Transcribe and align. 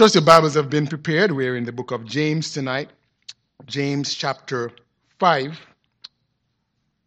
Trust 0.00 0.14
your 0.14 0.24
Bibles 0.24 0.54
have 0.54 0.70
been 0.70 0.86
prepared. 0.86 1.30
We're 1.30 1.58
in 1.58 1.64
the 1.64 1.72
book 1.72 1.90
of 1.90 2.06
James 2.06 2.54
tonight, 2.54 2.88
James 3.66 4.14
chapter 4.14 4.70
5. 5.18 5.60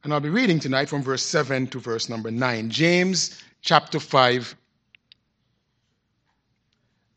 And 0.04 0.14
I'll 0.14 0.20
be 0.20 0.30
reading 0.30 0.60
tonight 0.60 0.90
from 0.90 1.02
verse 1.02 1.24
7 1.24 1.66
to 1.70 1.80
verse 1.80 2.08
number 2.08 2.30
9. 2.30 2.70
James 2.70 3.42
chapter 3.64 4.00
5 4.00 4.56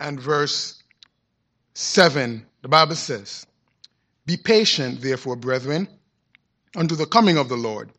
and 0.00 0.18
verse 0.18 0.82
7. 1.74 2.46
The 2.62 2.68
Bible 2.68 2.94
says, 2.94 3.46
Be 4.24 4.38
patient, 4.38 5.02
therefore, 5.02 5.36
brethren, 5.36 5.88
unto 6.74 6.96
the 6.96 7.04
coming 7.04 7.36
of 7.36 7.50
the 7.50 7.56
Lord. 7.56 7.92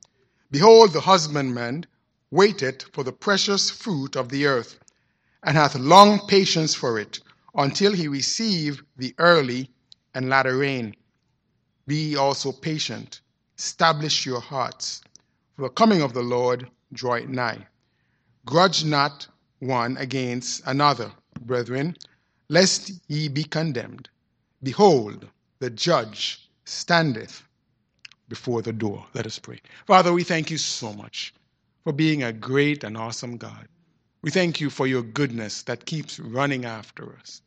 Behold, 0.50 0.94
the 0.94 1.02
husbandman 1.02 1.86
waiteth 2.32 2.86
for 2.94 3.04
the 3.04 3.14
precious 3.14 3.70
fruit 3.70 4.16
of 4.16 4.30
the 4.30 4.48
earth, 4.48 4.80
and 5.44 5.56
hath 5.56 5.76
long 5.76 6.26
patience 6.26 6.74
for 6.74 6.98
it 6.98 7.20
until 7.58 7.92
he 7.92 8.08
receive 8.08 8.84
the 8.98 9.14
early 9.18 9.70
and 10.14 10.30
latter 10.30 10.58
rain. 10.58 10.96
Be 11.88 12.16
also 12.16 12.52
patient, 12.52 13.22
establish 13.58 14.26
your 14.26 14.40
hearts, 14.40 15.02
for 15.56 15.64
the 15.64 15.70
coming 15.70 16.02
of 16.02 16.14
the 16.14 16.22
Lord 16.22 16.70
draweth 16.94 17.28
nigh. 17.28 17.66
Grudge 18.46 18.86
not 18.86 19.28
one 19.60 19.98
against 19.98 20.62
another, 20.68 21.12
brethren, 21.42 21.98
lest 22.50 22.92
ye 23.08 23.28
be 23.28 23.44
condemned. 23.44 24.10
Behold, 24.62 25.28
the 25.60 25.70
judge 25.70 26.50
standeth 26.66 27.44
before 28.30 28.62
the 28.62 28.74
door. 28.74 29.06
Let 29.14 29.26
us 29.26 29.40
pray. 29.40 29.62
Father, 29.86 30.14
we 30.14 30.24
thank 30.24 30.52
you 30.52 30.58
so 30.58 30.94
much 30.94 31.34
for 31.84 31.94
being 31.94 32.24
a 32.24 32.34
great 32.34 32.84
and 32.84 32.98
awesome 32.98 33.38
God. 33.38 33.68
We 34.22 34.32
thank 34.32 34.60
you 34.60 34.70
for 34.70 34.88
your 34.88 35.04
goodness 35.04 35.64
that 35.64 35.86
keeps 35.86 36.20
running 36.20 36.66
after 36.66 37.16
us. 37.20 37.42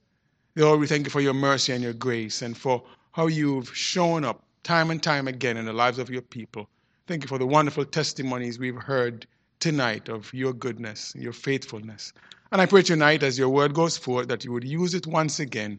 Lord, 0.57 0.81
we 0.81 0.89
thank 0.89 1.07
you 1.07 1.11
for 1.11 1.21
your 1.21 1.35
mercy 1.35 1.73
and 1.73 1.83
your 1.83 1.93
grace 1.93 2.43
and 2.43 2.59
for 2.59 2.83
how 3.13 3.29
you've 3.29 3.75
shown 3.77 4.25
up 4.25 4.43
time 4.65 4.91
and 4.91 5.01
time 5.01 5.29
again 5.29 5.57
in 5.57 5.65
the 5.65 5.73
lives 5.73 5.99
of 5.99 6.11
your 6.11 6.23
people. 6.23 6.69
Thank 7.07 7.23
you 7.23 7.29
for 7.29 7.39
the 7.39 7.47
wonderful 7.47 7.85
testimonies 7.85 8.59
we've 8.59 8.75
heard 8.75 9.29
tonight 9.61 10.09
of 10.09 10.33
your 10.35 10.53
goodness, 10.53 11.15
your 11.17 11.33
faithfulness. 11.33 12.13
And 12.51 12.61
I 12.61 12.67
pray 12.67 12.83
tonight, 12.83 13.23
as 13.23 13.39
your 13.39 13.49
word 13.49 13.75
goes 13.75 13.97
forth, 13.97 14.27
that 14.27 14.45
you 14.45 14.51
would 14.51 14.65
use 14.65 14.93
it 14.95 15.07
once 15.07 15.39
again 15.39 15.79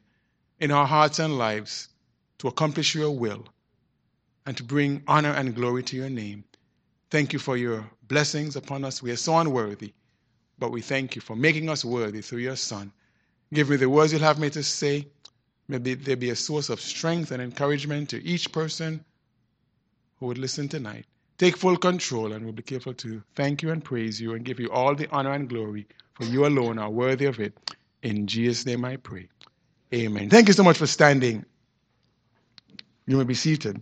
in 0.59 0.71
our 0.71 0.87
hearts 0.87 1.19
and 1.19 1.37
lives 1.37 1.89
to 2.37 2.47
accomplish 2.47 2.95
your 2.95 3.11
will 3.11 3.45
and 4.45 4.55
to 4.55 4.63
bring 4.63 5.03
honor 5.05 5.31
and 5.31 5.53
glory 5.53 5.83
to 5.83 5.97
your 5.97 6.09
name. 6.09 6.45
Thank 7.09 7.33
you 7.33 7.39
for 7.39 7.57
your 7.57 7.89
blessings 8.07 8.55
upon 8.55 8.85
us. 8.85 9.03
We 9.03 9.11
are 9.11 9.17
so 9.17 9.37
unworthy, 9.37 9.93
but 10.57 10.71
we 10.71 10.81
thank 10.81 11.15
you 11.15 11.21
for 11.21 11.35
making 11.35 11.69
us 11.69 11.83
worthy 11.83 12.21
through 12.21 12.39
your 12.39 12.55
Son. 12.55 12.93
Give 13.53 13.69
me 13.69 13.75
the 13.75 13.89
words 13.89 14.13
you'll 14.13 14.21
have 14.21 14.39
me 14.39 14.49
to 14.51 14.63
say. 14.63 15.07
Maybe 15.67 15.93
there 15.93 16.15
be 16.15 16.29
a 16.29 16.35
source 16.35 16.69
of 16.69 16.81
strength 16.81 17.31
and 17.31 17.41
encouragement 17.41 18.09
to 18.09 18.23
each 18.23 18.51
person 18.51 19.03
who 20.19 20.27
would 20.27 20.37
listen 20.37 20.67
tonight. 20.67 21.05
Take 21.37 21.57
full 21.57 21.77
control 21.77 22.33
and 22.33 22.45
we'll 22.45 22.53
be 22.53 22.61
careful 22.61 22.93
to 22.95 23.21
thank 23.35 23.61
you 23.61 23.71
and 23.71 23.83
praise 23.83 24.21
you 24.21 24.33
and 24.35 24.45
give 24.45 24.59
you 24.59 24.69
all 24.71 24.95
the 24.95 25.09
honor 25.11 25.31
and 25.31 25.49
glory, 25.49 25.87
for 26.13 26.25
you 26.25 26.45
alone 26.45 26.77
are 26.77 26.89
worthy 26.89 27.25
of 27.25 27.39
it. 27.39 27.53
In 28.03 28.27
Jesus' 28.27 28.65
name 28.65 28.85
I 28.85 28.97
pray. 28.97 29.27
Amen. 29.93 30.29
Thank 30.29 30.47
you 30.47 30.53
so 30.53 30.63
much 30.63 30.77
for 30.77 30.87
standing. 30.87 31.43
You 33.07 33.17
may 33.17 33.23
be 33.23 33.33
seated. 33.33 33.81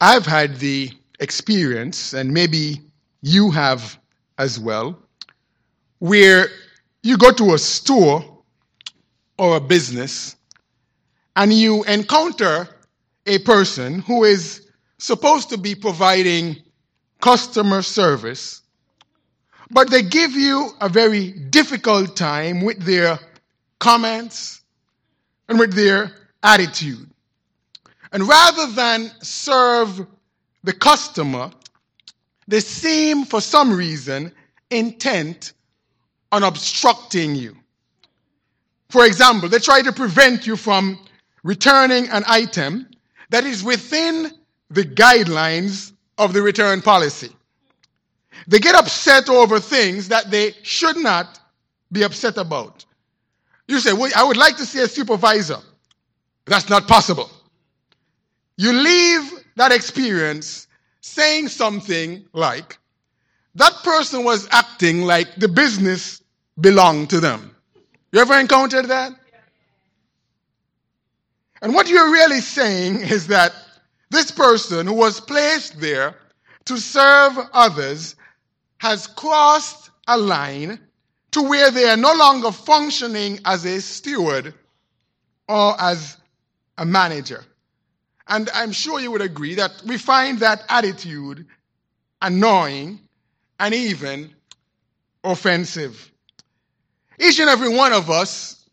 I've 0.00 0.26
had 0.26 0.56
the 0.56 0.90
experience, 1.20 2.12
and 2.12 2.32
maybe 2.32 2.80
you 3.22 3.50
have 3.50 3.98
as 4.38 4.58
well, 4.60 4.98
where 5.98 6.48
you 7.02 7.16
go 7.16 7.30
to 7.32 7.54
a 7.54 7.58
store 7.58 8.24
or 9.38 9.56
a 9.56 9.60
business 9.60 10.36
and 11.36 11.52
you 11.52 11.84
encounter 11.84 12.68
a 13.26 13.38
person 13.40 14.00
who 14.00 14.24
is 14.24 14.68
supposed 14.98 15.50
to 15.50 15.58
be 15.58 15.74
providing 15.74 16.56
customer 17.20 17.82
service, 17.82 18.62
but 19.70 19.90
they 19.90 20.02
give 20.02 20.32
you 20.32 20.70
a 20.80 20.88
very 20.88 21.30
difficult 21.30 22.16
time 22.16 22.62
with 22.62 22.82
their 22.82 23.18
comments 23.78 24.62
and 25.48 25.58
with 25.58 25.74
their 25.74 26.12
attitude. 26.42 27.08
And 28.12 28.26
rather 28.26 28.66
than 28.72 29.10
serve 29.20 30.06
the 30.64 30.72
customer, 30.72 31.50
they 32.48 32.60
seem, 32.60 33.24
for 33.24 33.40
some 33.40 33.72
reason, 33.72 34.32
intent 34.70 35.52
on 36.32 36.42
obstructing 36.42 37.34
you. 37.34 37.56
For 38.90 39.04
example, 39.04 39.48
they 39.48 39.58
try 39.58 39.82
to 39.82 39.92
prevent 39.92 40.46
you 40.46 40.56
from 40.56 40.98
returning 41.42 42.08
an 42.08 42.24
item 42.26 42.88
that 43.30 43.44
is 43.44 43.62
within 43.62 44.30
the 44.70 44.82
guidelines 44.82 45.92
of 46.16 46.32
the 46.32 46.42
return 46.42 46.82
policy. 46.82 47.30
They 48.46 48.58
get 48.58 48.74
upset 48.74 49.28
over 49.28 49.60
things 49.60 50.08
that 50.08 50.30
they 50.30 50.54
should 50.62 50.96
not 50.96 51.40
be 51.92 52.02
upset 52.02 52.36
about. 52.36 52.84
You 53.66 53.78
say, 53.80 53.92
well, 53.92 54.10
I 54.16 54.24
would 54.24 54.36
like 54.36 54.56
to 54.56 54.64
see 54.64 54.80
a 54.80 54.88
supervisor. 54.88 55.58
That's 56.46 56.70
not 56.70 56.88
possible. 56.88 57.30
You 58.56 58.72
leave 58.72 59.44
that 59.56 59.72
experience 59.72 60.66
saying 61.00 61.48
something 61.48 62.24
like, 62.32 62.77
that 63.58 63.74
person 63.82 64.24
was 64.24 64.48
acting 64.50 65.02
like 65.02 65.34
the 65.36 65.48
business 65.48 66.22
belonged 66.60 67.10
to 67.10 67.20
them. 67.20 67.54
You 68.12 68.20
ever 68.20 68.38
encountered 68.38 68.86
that? 68.86 69.12
And 71.60 71.74
what 71.74 71.88
you're 71.88 72.12
really 72.12 72.40
saying 72.40 73.00
is 73.00 73.26
that 73.26 73.52
this 74.10 74.30
person 74.30 74.86
who 74.86 74.94
was 74.94 75.20
placed 75.20 75.80
there 75.80 76.14
to 76.66 76.78
serve 76.78 77.36
others 77.52 78.14
has 78.78 79.06
crossed 79.08 79.90
a 80.06 80.16
line 80.16 80.78
to 81.32 81.42
where 81.42 81.70
they 81.70 81.88
are 81.90 81.96
no 81.96 82.14
longer 82.14 82.52
functioning 82.52 83.40
as 83.44 83.64
a 83.64 83.80
steward 83.80 84.54
or 85.48 85.74
as 85.80 86.16
a 86.78 86.86
manager. 86.86 87.44
And 88.28 88.48
I'm 88.54 88.72
sure 88.72 89.00
you 89.00 89.10
would 89.10 89.22
agree 89.22 89.56
that 89.56 89.82
we 89.84 89.98
find 89.98 90.38
that 90.38 90.62
attitude 90.68 91.46
annoying 92.22 93.00
and 93.58 93.74
even 93.74 94.30
offensive. 95.24 96.10
Each 97.18 97.38
and 97.40 97.48
every 97.48 97.74
one 97.74 97.92
of 97.92 98.10
us 98.10 98.68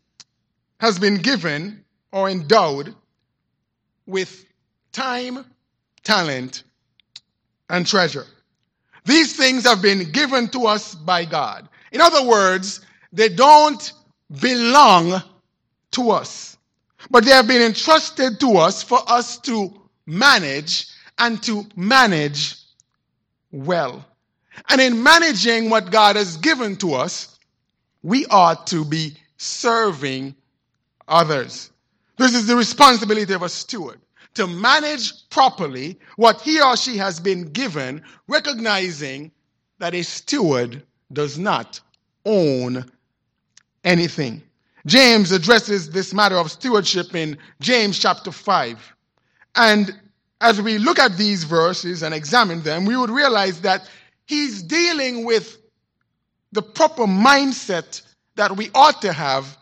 has 0.78 0.98
been 0.98 1.16
given 1.16 1.84
or 2.12 2.30
endowed 2.30 2.94
with 4.06 4.44
time, 4.92 5.44
talent, 6.04 6.62
and 7.68 7.86
treasure. 7.86 8.26
These 9.04 9.36
things 9.36 9.64
have 9.64 9.82
been 9.82 10.10
given 10.12 10.48
to 10.48 10.66
us 10.66 10.94
by 10.94 11.24
God. 11.24 11.68
In 11.92 12.00
other 12.00 12.26
words, 12.26 12.80
they 13.12 13.28
don't 13.28 13.92
belong 14.40 15.22
to 15.92 16.10
us, 16.10 16.56
but 17.10 17.24
they 17.24 17.30
have 17.30 17.46
been 17.46 17.62
entrusted 17.62 18.40
to 18.40 18.56
us 18.56 18.82
for 18.82 19.00
us 19.06 19.38
to 19.40 19.72
manage 20.06 20.88
and 21.18 21.42
to 21.44 21.64
manage 21.76 22.56
well. 23.50 24.04
And 24.68 24.80
in 24.80 25.02
managing 25.02 25.70
what 25.70 25.90
God 25.90 26.16
has 26.16 26.36
given 26.36 26.76
to 26.76 26.94
us, 26.94 27.38
we 28.02 28.26
ought 28.26 28.66
to 28.68 28.84
be 28.84 29.16
serving 29.36 30.34
others. 31.08 31.70
This 32.16 32.34
is 32.34 32.46
the 32.46 32.56
responsibility 32.56 33.32
of 33.32 33.42
a 33.42 33.48
steward 33.48 34.00
to 34.34 34.46
manage 34.46 35.28
properly 35.30 35.98
what 36.16 36.40
he 36.40 36.60
or 36.60 36.76
she 36.76 36.96
has 36.96 37.20
been 37.20 37.44
given, 37.52 38.02
recognizing 38.28 39.30
that 39.78 39.94
a 39.94 40.02
steward 40.02 40.82
does 41.12 41.38
not 41.38 41.80
own 42.24 42.84
anything. 43.84 44.42
James 44.86 45.32
addresses 45.32 45.90
this 45.90 46.14
matter 46.14 46.36
of 46.36 46.50
stewardship 46.50 47.14
in 47.14 47.36
James 47.60 47.98
chapter 47.98 48.30
5. 48.30 48.94
And 49.56 49.98
as 50.40 50.60
we 50.60 50.78
look 50.78 50.98
at 50.98 51.16
these 51.16 51.44
verses 51.44 52.02
and 52.02 52.14
examine 52.14 52.62
them, 52.62 52.84
we 52.84 52.96
would 52.96 53.10
realize 53.10 53.62
that 53.62 53.88
he's 54.26 54.62
dealing 54.62 55.24
with 55.24 55.58
the 56.52 56.62
proper 56.62 57.04
mindset 57.04 58.02
that 58.36 58.56
we 58.56 58.70
ought 58.74 59.02
to 59.02 59.12
have 59.12 59.56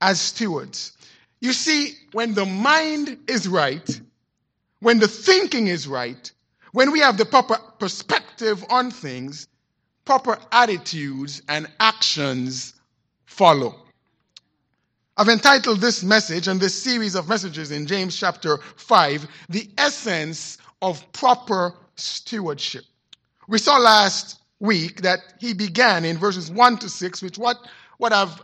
as 0.00 0.20
stewards. 0.20 0.92
You 1.40 1.52
see, 1.52 1.94
when 2.12 2.34
the 2.34 2.46
mind 2.46 3.18
is 3.28 3.46
right, 3.46 4.00
when 4.80 4.98
the 4.98 5.08
thinking 5.08 5.68
is 5.68 5.86
right, 5.86 6.30
when 6.72 6.92
we 6.92 7.00
have 7.00 7.16
the 7.16 7.24
proper 7.24 7.56
perspective 7.78 8.64
on 8.70 8.90
things, 8.90 9.48
proper 10.04 10.38
attitudes 10.52 11.42
and 11.48 11.66
actions 11.80 12.74
follow. 13.24 13.74
I've 15.16 15.28
entitled 15.28 15.80
this 15.80 16.02
message 16.02 16.46
and 16.46 16.60
this 16.60 16.74
series 16.74 17.14
of 17.14 17.28
messages 17.28 17.70
in 17.70 17.86
James 17.86 18.16
chapter 18.16 18.58
5, 18.76 19.26
The 19.48 19.70
Essence 19.78 20.58
of 20.82 21.10
Proper 21.12 21.72
Stewardship. 21.96 22.84
We 23.48 23.58
saw 23.58 23.78
last 23.78 24.40
week 24.58 25.02
that 25.02 25.20
he 25.38 25.54
began 25.54 26.04
in 26.04 26.18
verses 26.18 26.50
1 26.50 26.78
to 26.78 26.88
6, 26.88 27.22
which 27.22 27.38
what, 27.38 27.56
what 27.98 28.12
I've 28.12 28.42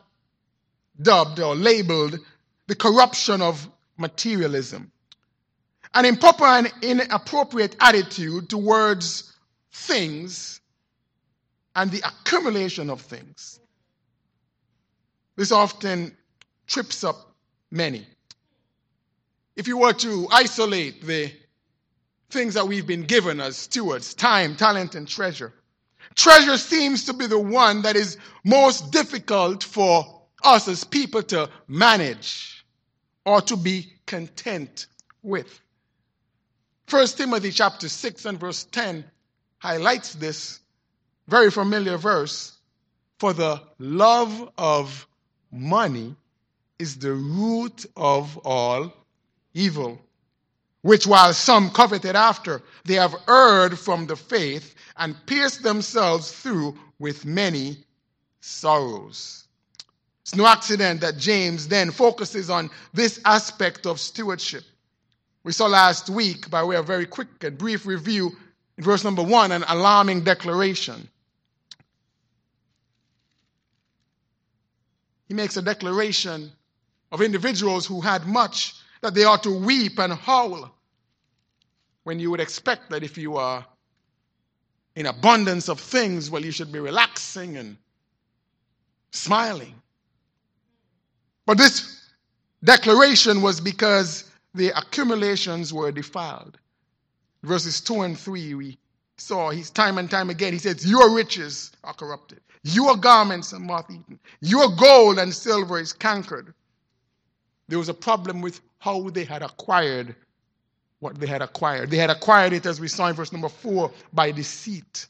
dubbed 1.00 1.40
or 1.40 1.54
labeled 1.54 2.18
the 2.66 2.74
corruption 2.74 3.42
of 3.42 3.68
materialism. 3.96 4.92
An 5.94 6.04
improper 6.04 6.44
and 6.44 6.72
inappropriate 6.82 7.76
attitude 7.80 8.48
towards 8.48 9.32
things 9.72 10.60
and 11.74 11.90
the 11.90 12.02
accumulation 12.04 12.90
of 12.90 13.00
things. 13.00 13.58
This 15.36 15.52
often 15.52 16.16
trips 16.66 17.04
up 17.04 17.34
many. 17.70 18.06
If 19.56 19.68
you 19.68 19.78
were 19.78 19.92
to 19.94 20.28
isolate 20.30 21.04
the 21.04 21.32
things 22.32 22.54
that 22.54 22.66
we've 22.66 22.86
been 22.86 23.04
given 23.04 23.40
as 23.40 23.56
stewards 23.56 24.14
time, 24.14 24.56
talent, 24.56 24.94
and 24.94 25.06
treasure, 25.06 25.52
treasure 26.14 26.56
seems 26.56 27.04
to 27.04 27.12
be 27.12 27.26
the 27.26 27.38
one 27.38 27.82
that 27.82 27.96
is 27.96 28.16
most 28.44 28.90
difficult 28.90 29.62
for 29.62 30.22
us 30.42 30.66
as 30.66 30.84
people 30.84 31.22
to 31.22 31.48
manage 31.68 32.64
or 33.24 33.40
to 33.42 33.56
be 33.56 33.92
content 34.06 34.86
with. 35.22 35.60
1 36.90 37.06
Timothy 37.08 37.50
chapter 37.50 37.88
6 37.88 38.24
and 38.26 38.40
verse 38.40 38.64
10 38.64 39.04
highlights 39.58 40.14
this 40.14 40.60
very 41.28 41.50
familiar 41.50 41.96
verse. 41.96 42.58
For 43.18 43.32
the 43.32 43.62
love 43.78 44.50
of 44.58 45.06
money 45.52 46.16
is 46.78 46.96
the 46.96 47.12
root 47.12 47.86
of 47.96 48.36
all 48.38 48.92
evil, 49.54 50.00
which 50.82 51.06
while 51.06 51.32
some 51.32 51.70
coveted 51.70 52.16
after, 52.16 52.62
they 52.84 52.94
have 52.94 53.14
erred 53.28 53.78
from 53.78 54.06
the 54.06 54.16
faith 54.16 54.74
and 54.96 55.16
pierced 55.26 55.62
themselves 55.62 56.30
through 56.30 56.76
with 56.98 57.24
many 57.24 57.76
sorrows. 58.40 59.44
It's 60.22 60.34
no 60.34 60.46
accident 60.46 61.00
that 61.00 61.18
James 61.18 61.68
then 61.68 61.90
focuses 61.90 62.50
on 62.50 62.70
this 62.92 63.20
aspect 63.24 63.86
of 63.86 63.98
stewardship. 63.98 64.64
We 65.44 65.52
saw 65.52 65.66
last 65.66 66.10
week, 66.10 66.50
by 66.50 66.62
way 66.62 66.76
of 66.76 66.86
very 66.86 67.06
quick 67.06 67.42
and 67.42 67.58
brief 67.58 67.86
review, 67.86 68.36
in 68.78 68.84
verse 68.84 69.04
number 69.04 69.22
one, 69.22 69.52
an 69.52 69.64
alarming 69.68 70.22
declaration. 70.22 71.08
He 75.26 75.34
makes 75.34 75.56
a 75.56 75.62
declaration 75.62 76.52
of 77.10 77.22
individuals 77.22 77.86
who 77.86 78.00
had 78.00 78.26
much 78.26 78.74
that 79.02 79.14
they 79.14 79.24
ought 79.24 79.42
to 79.42 79.50
weep 79.50 79.98
and 79.98 80.12
howl 80.12 80.72
when 82.04 82.18
you 82.18 82.30
would 82.30 82.40
expect 82.40 82.90
that 82.90 83.02
if 83.02 83.18
you 83.18 83.36
are 83.36 83.64
in 84.96 85.06
abundance 85.06 85.68
of 85.68 85.80
things, 85.80 86.30
well, 86.30 86.44
you 86.44 86.50
should 86.50 86.72
be 86.72 86.78
relaxing 86.78 87.56
and 87.56 87.76
smiling. 89.10 89.74
But 91.46 91.58
this 91.58 92.10
declaration 92.64 93.42
was 93.42 93.60
because 93.60 94.30
the 94.54 94.68
accumulations 94.76 95.72
were 95.72 95.90
defiled. 95.90 96.58
Verses 97.42 97.80
2 97.80 98.02
and 98.02 98.18
3, 98.18 98.54
we 98.54 98.78
saw 99.16 99.50
he's 99.50 99.70
time 99.70 99.98
and 99.98 100.10
time 100.10 100.30
again, 100.30 100.52
he 100.52 100.58
says, 100.58 100.86
Your 100.86 101.14
riches 101.14 101.72
are 101.82 101.94
corrupted, 101.94 102.40
your 102.62 102.96
garments 102.96 103.52
are 103.52 103.58
moth 103.58 103.90
eaten, 103.90 104.18
your 104.40 104.68
gold 104.76 105.18
and 105.18 105.34
silver 105.34 105.80
is 105.80 105.92
cankered. 105.92 106.54
There 107.68 107.78
was 107.78 107.88
a 107.88 107.94
problem 107.94 108.40
with 108.40 108.60
how 108.82 109.08
they 109.10 109.22
had 109.22 109.42
acquired 109.42 110.16
what 110.98 111.16
they 111.20 111.26
had 111.26 111.40
acquired. 111.40 111.88
They 111.88 111.98
had 111.98 112.10
acquired 112.10 112.52
it, 112.52 112.66
as 112.66 112.80
we 112.80 112.88
saw 112.88 113.06
in 113.06 113.14
verse 113.14 113.30
number 113.30 113.48
4, 113.48 113.88
by 114.12 114.32
deceit. 114.32 115.06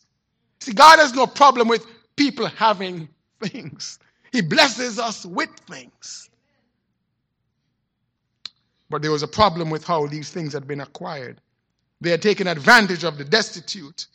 See, 0.60 0.74
God 0.74 0.98
has 0.98 1.14
no 1.14 1.26
problem 1.26 1.69
with 1.69 1.86
people 2.14 2.46
having 2.48 3.08
things, 3.42 3.98
He 4.30 4.42
blesses 4.42 4.98
us 4.98 5.24
with 5.24 5.48
things. 5.70 6.28
But 8.90 9.00
there 9.00 9.10
was 9.10 9.22
a 9.22 9.28
problem 9.28 9.70
with 9.70 9.84
how 9.84 10.06
these 10.06 10.28
things 10.28 10.52
had 10.52 10.66
been 10.66 10.82
acquired. 10.82 11.40
They 12.02 12.10
had 12.10 12.20
taken 12.20 12.46
advantage 12.48 13.04
of 13.04 13.16
the 13.16 13.24
destitute. 13.24 14.06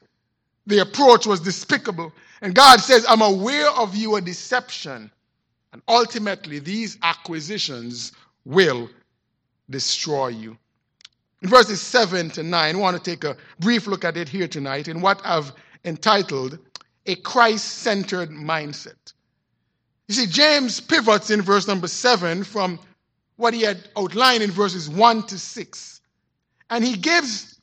The 0.68 0.84
approach 0.84 1.26
was 1.26 1.40
despicable. 1.40 2.14
And 2.42 2.54
God 2.54 2.80
says, 2.80 3.08
I'm 3.10 3.24
aware 3.24 3.72
of 3.72 3.96
your 3.96 4.22
deception. 4.22 5.10
And 5.74 5.82
ultimately, 5.88 6.60
these 6.60 7.00
acquisitions 7.02 8.12
will 8.46 8.88
destroy 9.70 10.30
you. 10.30 10.58
In 11.42 11.50
verses 11.50 11.82
7 11.82 12.30
to 12.32 12.44
9, 12.44 12.76
I 12.76 12.80
want 12.80 12.98
to 12.98 13.04
take 13.04 13.24
a 13.24 13.38
brief 13.60 13.88
look 13.88 14.04
at 14.04 14.18
it 14.18 14.28
here 14.28 14.48
tonight 14.48 14.88
in 14.88 15.02
what 15.02 15.22
I've 15.24 15.52
entitled 15.86 16.58
A 17.06 17.16
Christ 17.16 17.66
Centered 17.80 18.30
Mindset. 18.30 19.14
You 20.08 20.16
see, 20.16 20.26
James 20.26 20.80
pivots 20.80 21.30
in 21.30 21.42
verse 21.42 21.68
number 21.68 21.88
7 21.88 22.44
from 22.44 22.80
what 23.36 23.54
he 23.54 23.62
had 23.62 23.90
outlined 23.96 24.42
in 24.42 24.52
verses 24.52 24.90
1 24.90 25.24
to 25.28 25.38
6. 25.38 26.02
And 26.70 26.84
he 26.84 26.96
gives 26.96 27.60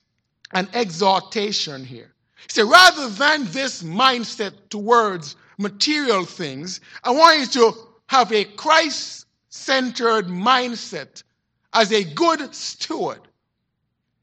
an 0.53 0.69
exhortation 0.73 1.85
here. 1.85 2.12
He 2.47 2.53
said, 2.53 2.67
rather 2.67 3.09
than 3.09 3.45
this 3.47 3.83
mindset 3.83 4.53
towards 4.69 5.37
material 5.59 6.25
things, 6.25 6.81
I 7.03 7.11
want 7.11 7.41
you 7.41 7.47
to 7.47 7.79
have 8.06 8.31
a 8.33 8.45
Christ 8.45 9.27
centered 9.49 10.27
mindset 10.27 11.23
as 11.75 11.93
a 11.93 12.05
good 12.05 12.55
steward. 12.55 13.21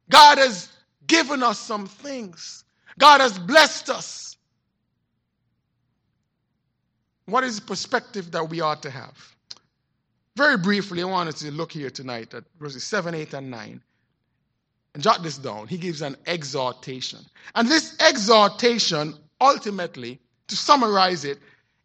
God 0.09 0.37
has 0.37 0.69
given 1.05 1.43
us 1.43 1.59
some 1.59 1.87
things, 1.87 2.63
God 2.97 3.21
has 3.21 3.37
blessed 3.37 3.89
us. 3.89 4.37
What 7.25 7.43
is 7.43 7.59
the 7.59 7.65
perspective 7.65 8.31
that 8.31 8.49
we 8.49 8.61
ought 8.61 8.81
to 8.83 8.89
have? 8.89 9.17
Very 10.35 10.57
briefly, 10.57 11.01
I 11.01 11.05
wanted 11.05 11.35
to 11.37 11.51
look 11.51 11.71
here 11.71 11.89
tonight 11.89 12.33
at 12.33 12.43
verses 12.59 12.83
7, 12.83 13.13
8, 13.13 13.33
and 13.33 13.51
9. 13.51 13.81
And 14.93 15.03
jot 15.03 15.23
this 15.23 15.37
down. 15.37 15.67
He 15.67 15.77
gives 15.77 16.01
an 16.01 16.17
exhortation. 16.25 17.19
And 17.55 17.67
this 17.67 17.95
exhortation, 17.99 19.13
ultimately, 19.39 20.19
to 20.47 20.55
summarize 20.57 21.23
it, 21.23 21.39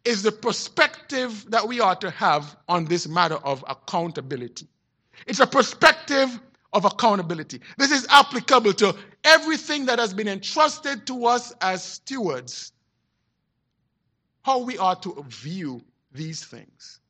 is 0.04 0.22
the 0.22 0.32
perspective 0.32 1.44
that 1.50 1.66
we 1.68 1.80
ought 1.80 2.00
to 2.00 2.10
have 2.10 2.56
on 2.68 2.84
this 2.84 3.06
matter 3.06 3.36
of 3.36 3.64
accountability. 3.68 4.68
It's 5.26 5.40
a 5.40 5.46
perspective 5.46 6.40
of 6.72 6.84
accountability. 6.84 7.60
This 7.78 7.90
is 7.90 8.06
applicable 8.10 8.74
to 8.74 8.94
everything 9.24 9.86
that 9.86 9.98
has 9.98 10.12
been 10.12 10.28
entrusted 10.28 11.06
to 11.06 11.26
us 11.26 11.52
as 11.60 11.82
stewards. 11.82 12.72
How 14.42 14.58
we 14.58 14.78
are 14.78 14.96
to 14.96 15.24
view 15.28 15.82
these 16.12 16.44
things 16.44 17.00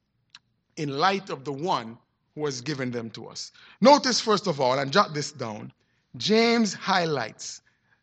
in 0.77 0.91
light 0.91 1.31
of 1.31 1.45
the 1.45 1.53
one 1.53 1.99
who 2.35 2.45
has 2.45 2.61
given 2.61 2.91
them 2.91 3.11
to 3.11 3.27
us. 3.27 3.53
Notice, 3.81 4.21
first 4.21 4.47
of 4.47 4.61
all, 4.61 4.79
and 4.79 4.93
jot 4.93 5.15
this 5.15 5.33
down, 5.33 5.73
James 6.17 6.75
highlights 6.75 7.63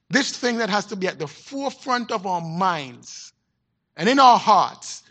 this 0.09 0.37
thing 0.37 0.57
that 0.57 0.69
has 0.69 0.85
to 0.87 0.95
be 0.95 1.07
at 1.07 1.17
the 1.17 1.27
forefront 1.27 2.11
of 2.11 2.27
our 2.27 2.41
minds 2.41 3.33
and 3.95 4.09
in 4.09 4.19
our 4.19 4.37
hearts 4.37 5.03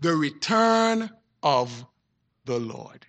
the 0.00 0.14
return 0.14 1.10
of 1.42 1.84
the 2.44 2.58
Lord. 2.58 3.06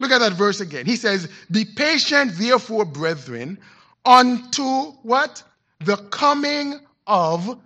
Look 0.00 0.10
at 0.10 0.18
that 0.18 0.32
verse 0.32 0.60
again. 0.60 0.86
He 0.86 0.96
says, 0.96 1.28
Be 1.50 1.64
patient, 1.64 2.32
therefore, 2.36 2.86
brethren, 2.86 3.58
unto 4.04 4.92
what? 5.02 5.42
The 5.84 5.96
coming 6.10 6.80
of 7.06 7.60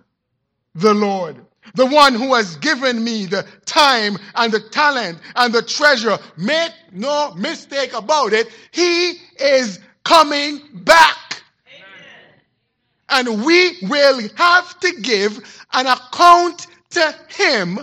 the 0.75 0.93
Lord. 0.93 1.37
The 1.73 1.85
one 1.85 2.13
who 2.13 2.33
has 2.35 2.57
given 2.57 3.03
me 3.03 3.25
the 3.25 3.45
time 3.65 4.17
and 4.35 4.53
the 4.53 4.59
talent 4.59 5.19
and 5.35 5.53
the 5.53 5.61
treasure. 5.61 6.17
Make 6.37 6.71
no 6.91 7.33
mistake 7.35 7.93
about 7.93 8.33
it. 8.33 8.49
He 8.71 9.13
is 9.39 9.79
coming 10.03 10.61
back. 10.83 11.41
Amen. 11.67 13.37
And 13.37 13.45
we 13.45 13.77
will 13.83 14.21
have 14.35 14.79
to 14.81 14.91
give 15.01 15.65
an 15.73 15.87
account 15.87 16.67
to 16.91 17.15
him 17.29 17.79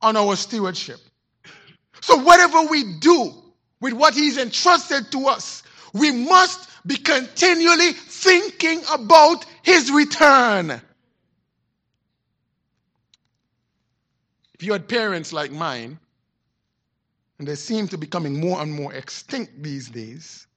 on 0.00 0.16
our 0.16 0.36
stewardship. 0.36 1.00
So 2.10 2.16
whatever 2.16 2.62
we 2.62 2.82
do 2.94 3.32
with 3.80 3.92
what 3.92 4.14
he's 4.14 4.36
entrusted 4.36 5.12
to 5.12 5.28
us, 5.28 5.62
we 5.92 6.10
must 6.10 6.68
be 6.84 6.96
continually 6.96 7.92
thinking 7.92 8.82
about 8.92 9.46
his 9.62 9.92
return. 9.92 10.82
If 14.54 14.64
you 14.64 14.72
had 14.72 14.88
parents 14.88 15.32
like 15.32 15.52
mine, 15.52 16.00
and 17.38 17.46
they 17.46 17.54
seem 17.54 17.86
to 17.86 17.96
be 17.96 18.06
becoming 18.06 18.40
more 18.40 18.60
and 18.60 18.72
more 18.72 18.92
extinct 18.92 19.62
these 19.62 19.88
days, 19.88 20.48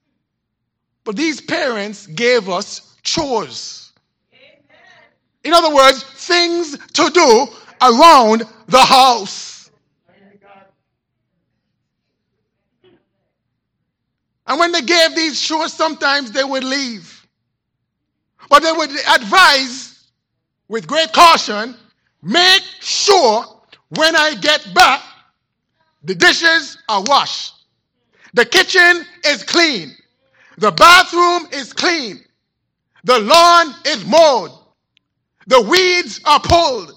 but 1.04 1.16
these 1.16 1.40
parents 1.40 2.08
gave 2.08 2.50
us 2.50 2.98
chores. 3.04 3.94
In 5.44 5.54
other 5.54 5.72
words, 5.72 6.02
things 6.02 6.80
to 6.94 7.12
do 7.12 7.46
around 7.80 8.42
the 8.66 8.84
house. 8.84 9.63
And 14.48 14.60
when 14.60 14.72
they 14.72 14.82
gave 14.82 15.16
these 15.16 15.42
chores, 15.42 15.74
sometimes 15.74 16.32
they 16.32 16.44
would 16.44 16.64
leave. 16.64 17.26
But 18.50 18.62
they 18.62 18.72
would 18.72 18.92
advise 19.16 20.08
with 20.68 20.88
great 20.88 21.14
caution 21.14 21.76
make 22.22 22.64
sure 22.80 23.46
when 23.90 24.16
I 24.16 24.36
get 24.36 24.68
back, 24.74 25.02
the 26.04 26.16
dishes 26.16 26.78
are 26.90 27.04
washed. 27.04 27.54
The 28.34 28.46
kitchen 28.46 29.06
is 29.26 29.44
clean. 29.44 29.92
The 30.58 30.72
bathroom 30.72 31.48
is 31.52 31.74
clean. 31.74 32.20
The 33.04 33.20
lawn 33.20 33.76
is 33.86 34.06
mowed. 34.06 34.52
The 35.48 35.62
weeds 35.62 36.22
are 36.26 36.40
pulled. 36.40 36.94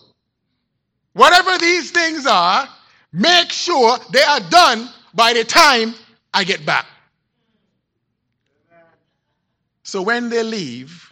Whatever 1.13 1.59
these 1.59 1.91
things 1.91 2.27
are, 2.27 2.69
make 3.13 3.51
sure 3.51 3.99
they 4.13 4.23
are 4.23 4.41
done 4.51 4.89
by 5.15 5.33
the 5.33 5.45
time 5.45 5.95
I 6.33 6.45
get 6.45 6.65
back. 6.65 6.87
So 9.97 10.03
when 10.03 10.29
they 10.29 10.43
leave, 10.43 11.11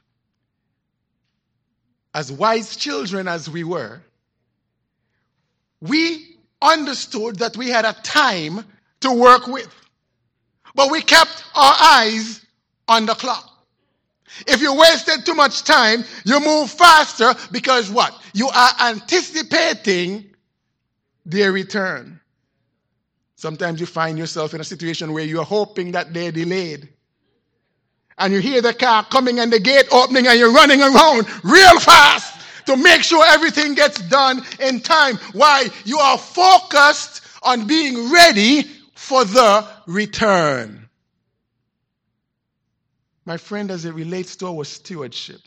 as 2.13 2.31
wise 2.31 2.77
children 2.77 3.27
as 3.27 3.49
we 3.49 3.65
were, 3.65 4.03
we 5.81 6.37
understood 6.61 7.39
that 7.39 7.57
we 7.57 7.71
had 7.71 7.87
a 7.87 7.95
time 8.03 8.63
to 9.01 9.11
work 9.11 9.47
with. 9.47 9.75
But 10.75 10.91
we 10.91 11.01
kept 11.01 11.45
our 11.55 11.75
eyes 11.81 12.45
on 12.87 13.07
the 13.07 13.15
clock. 13.15 13.51
If 14.47 14.61
you 14.61 14.75
wasted 14.75 15.25
too 15.25 15.35
much 15.35 15.63
time, 15.63 16.05
you 16.27 16.39
move 16.41 16.71
faster 16.71 17.33
because 17.53 17.91
what? 17.91 18.13
You 18.35 18.49
are 18.49 18.71
anticipating 18.83 20.27
their 21.25 21.53
return. 21.53 22.21
Sometimes 23.37 23.81
you 23.81 23.87
find 23.87 24.19
yourself 24.19 24.53
in 24.53 24.61
a 24.61 24.65
situation 24.65 25.15
where 25.15 25.25
you're 25.25 25.43
hoping 25.43 25.93
that 25.93 26.13
they're 26.13 26.33
delayed. 26.33 26.91
And 28.19 28.33
you 28.33 28.41
hear 28.41 28.63
the 28.63 28.73
car 28.75 29.05
coming 29.05 29.41
and 29.41 29.53
the 29.53 29.61
gate 29.61 29.87
opening 29.91 30.27
and 30.27 30.39
you're 30.39 30.53
running 30.53 30.81
around 30.81 31.27
real 31.43 31.81
fast 31.81 32.67
to 32.67 32.77
make 32.77 33.03
sure 33.03 33.25
everything 33.27 33.75
gets 33.75 34.01
done 34.09 34.43
in 34.61 34.81
time. 34.81 35.17
Why? 35.33 35.69
You 35.85 35.99
are 35.99 36.19
focused 36.19 37.23
on 37.43 37.67
being 37.67 38.13
ready 38.13 38.63
for 38.95 39.25
the 39.25 39.67
return. 39.87 40.89
My 43.27 43.37
friend, 43.37 43.71
as 43.71 43.85
it 43.85 43.95
relates 43.95 44.37
to 44.37 44.47
our 44.49 44.65
stewardship, 44.65 45.41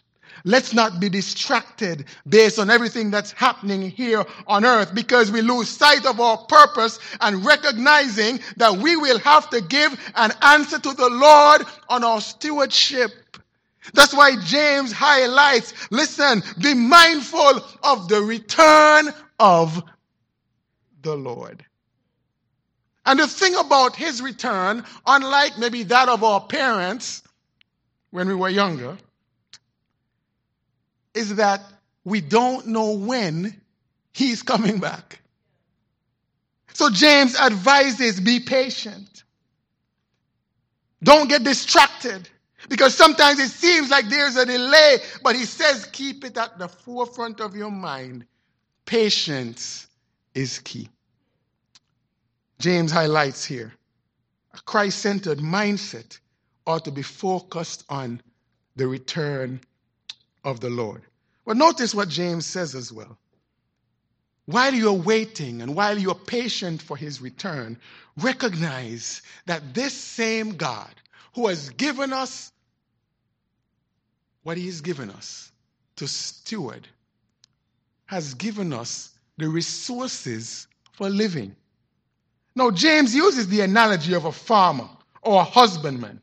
let's 0.48 0.74
not 0.74 1.00
be 1.00 1.10
distracted 1.10 2.06
based 2.28 2.58
on 2.58 2.70
everything 2.70 3.12
that's 3.12 3.34
happening 3.34 3.82
here 3.82 4.26
on 4.48 4.64
earth 4.64 4.96
because 4.96 5.30
we 5.30 5.42
lose 5.42 5.68
sight 5.68 6.06
of 6.06 6.20
our 6.22 6.38
purpose 6.38 7.00
and 7.20 7.46
recognizing 7.46 8.40
that 8.56 8.76
we 8.78 8.96
will 8.96 9.20
have 9.20 9.50
to 9.50 9.62
give 9.62 9.92
an 10.16 10.32
answer 10.42 10.80
to 10.80 10.94
the 10.94 11.10
Lord 11.10 11.64
on 11.90 12.04
our 12.04 12.22
stewardship. 12.22 13.12
That's 13.94 14.14
why 14.14 14.38
James 14.44 14.92
highlights, 14.92 15.74
listen, 15.92 16.42
be 16.62 16.74
mindful 16.74 17.62
of 17.84 18.08
the 18.08 18.22
return 18.22 19.14
of 19.40 19.84
the 21.02 21.16
Lord. 21.16 21.64
And 23.06 23.20
the 23.20 23.28
thing 23.28 23.56
about 23.56 23.96
his 23.96 24.22
return, 24.22 24.84
unlike 25.06 25.58
maybe 25.58 25.84
that 25.84 26.10
of 26.10 26.24
our 26.24 26.42
parents 26.42 27.24
when 28.12 28.28
we 28.28 28.36
were 28.36 28.50
younger, 28.50 28.98
is 31.18 31.36
that 31.36 31.62
we 32.04 32.22
don't 32.22 32.68
know 32.68 32.92
when 32.92 33.60
he's 34.14 34.42
coming 34.44 34.80
back. 34.80 35.20
So 36.74 36.90
James 36.90 37.36
advises 37.36 38.20
be 38.20 38.40
patient. 38.40 39.24
Don't 41.04 41.28
get 41.28 41.44
distracted. 41.44 42.30
Because 42.70 42.96
sometimes 42.96 43.40
it 43.40 43.50
seems 43.50 43.90
like 43.90 44.10
there's 44.10 44.36
a 44.36 44.46
delay, 44.46 44.98
but 45.24 45.36
he 45.36 45.46
says 45.46 45.86
keep 45.86 46.26
it 46.26 46.38
at 46.38 46.58
the 46.60 46.68
forefront 46.68 47.40
of 47.40 47.56
your 47.56 47.72
mind. 47.72 48.26
Patience 48.86 49.88
is 50.34 50.60
key. 50.60 50.90
James 52.60 52.92
highlights 52.92 53.46
here 53.46 53.74
a 54.58 54.62
Christ 54.62 55.00
centered 55.00 55.38
mindset 55.38 56.20
ought 56.66 56.84
to 56.86 56.92
be 56.92 57.04
focused 57.04 57.84
on 57.90 58.22
the 58.76 58.88
return 58.88 59.62
of 60.48 60.60
the 60.60 60.70
Lord. 60.70 61.02
But 61.46 61.58
notice 61.58 61.94
what 61.94 62.10
James 62.10 62.46
says 62.46 62.74
as 62.74 62.92
well. 62.92 63.18
While 64.46 64.74
you're 64.74 64.94
waiting 64.94 65.62
and 65.62 65.76
while 65.76 65.98
you're 65.98 66.16
patient 66.16 66.82
for 66.82 66.96
his 66.96 67.22
return, 67.22 67.78
recognize 68.18 69.22
that 69.46 69.74
this 69.74 69.94
same 69.94 70.56
God 70.56 70.94
who 71.36 71.48
has 71.48 71.70
given 71.72 72.14
us 72.14 72.52
what 74.48 74.56
He 74.56 74.68
has 74.68 74.80
given 74.80 75.10
us 75.10 75.52
to 75.98 76.08
steward, 76.08 76.88
has 78.06 78.34
given 78.34 78.72
us 78.72 79.12
the 79.38 79.50
resources 79.50 80.68
for 80.94 81.10
living. 81.10 81.54
Now, 82.56 82.72
James 82.72 83.14
uses 83.14 83.50
the 83.50 83.60
analogy 83.60 84.14
of 84.14 84.24
a 84.24 84.32
farmer 84.32 84.88
or 85.22 85.42
a 85.42 85.44
husbandman. 85.44 86.22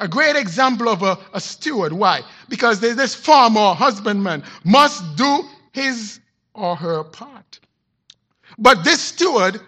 A 0.00 0.08
great 0.08 0.34
example 0.34 0.88
of 0.88 1.02
a, 1.02 1.18
a 1.34 1.40
steward. 1.40 1.92
Why? 1.92 2.22
Because 2.48 2.80
this 2.80 3.14
farmer 3.14 3.60
or 3.60 3.74
husbandman 3.74 4.42
must 4.64 5.16
do 5.16 5.44
his 5.72 6.20
or 6.54 6.74
her 6.74 7.04
part. 7.04 7.60
But 8.58 8.82
this 8.82 9.00
steward 9.00 9.60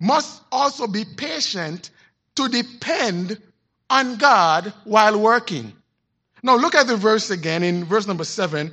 must 0.00 0.42
also 0.52 0.86
be 0.86 1.04
patient 1.04 1.90
to 2.36 2.48
depend 2.48 3.42
on 3.90 4.16
God 4.16 4.72
while 4.84 5.20
working. 5.20 5.72
Now 6.42 6.56
look 6.56 6.76
at 6.76 6.86
the 6.86 6.96
verse 6.96 7.30
again 7.30 7.64
in 7.64 7.84
verse 7.84 8.06
number 8.06 8.24
seven. 8.24 8.72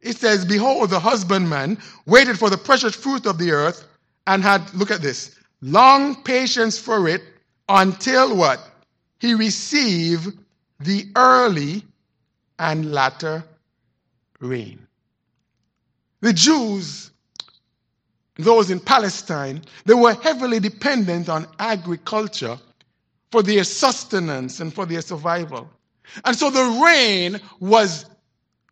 It 0.00 0.16
says, 0.16 0.44
Behold, 0.44 0.90
the 0.90 1.00
husbandman 1.00 1.78
waited 2.06 2.38
for 2.38 2.48
the 2.48 2.56
precious 2.58 2.94
fruit 2.94 3.26
of 3.26 3.38
the 3.38 3.50
earth 3.50 3.84
and 4.28 4.42
had, 4.42 4.72
look 4.72 4.92
at 4.92 5.02
this, 5.02 5.34
long 5.62 6.22
patience 6.22 6.78
for 6.78 7.08
it 7.08 7.22
until 7.68 8.36
what? 8.36 8.60
He 9.18 9.34
received 9.34 10.38
the 10.80 11.08
early 11.16 11.84
and 12.58 12.92
latter 12.92 13.44
rain. 14.40 14.86
The 16.20 16.32
Jews, 16.32 17.10
those 18.36 18.70
in 18.70 18.80
Palestine, 18.80 19.62
they 19.84 19.94
were 19.94 20.14
heavily 20.14 20.60
dependent 20.60 21.28
on 21.28 21.46
agriculture 21.58 22.58
for 23.30 23.42
their 23.42 23.64
sustenance 23.64 24.60
and 24.60 24.72
for 24.72 24.86
their 24.86 25.02
survival. 25.02 25.68
And 26.24 26.36
so 26.36 26.50
the 26.50 26.82
rain 26.84 27.40
was 27.60 28.06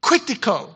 critical. 0.00 0.74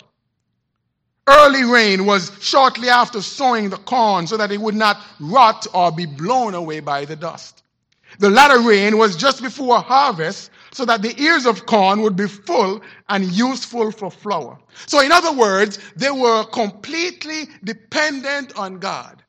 Early 1.27 1.65
rain 1.65 2.07
was 2.07 2.33
shortly 2.41 2.89
after 2.89 3.21
sowing 3.21 3.69
the 3.69 3.77
corn 3.77 4.27
so 4.27 4.37
that 4.39 4.51
it 4.51 4.61
would 4.61 4.75
not 4.75 4.99
rot 5.21 5.67
or 5.75 5.93
be 5.93 6.07
blown 6.07 6.55
away 6.55 6.81
by 6.81 7.05
the 7.05 7.17
dust. 7.17 7.63
The 8.19 8.31
latter 8.31 8.61
rain 8.61 8.99
was 8.99 9.17
just 9.17 9.43
before 9.43 9.81
harvest 9.81 10.50
so 10.73 10.85
that 10.85 11.03
the 11.03 11.21
ears 11.21 11.47
of 11.47 11.67
corn 11.67 12.03
would 12.03 12.17
be 12.17 12.27
full 12.27 12.81
and 13.09 13.25
useful 13.25 13.91
for 13.91 14.11
flour. 14.11 14.59
So, 14.87 15.00
in 15.00 15.12
other 15.12 15.33
words, 15.33 15.79
they 15.97 16.11
were 16.11 16.45
completely 16.45 17.49
dependent 17.65 18.57
on 18.59 18.79
God. 18.79 19.23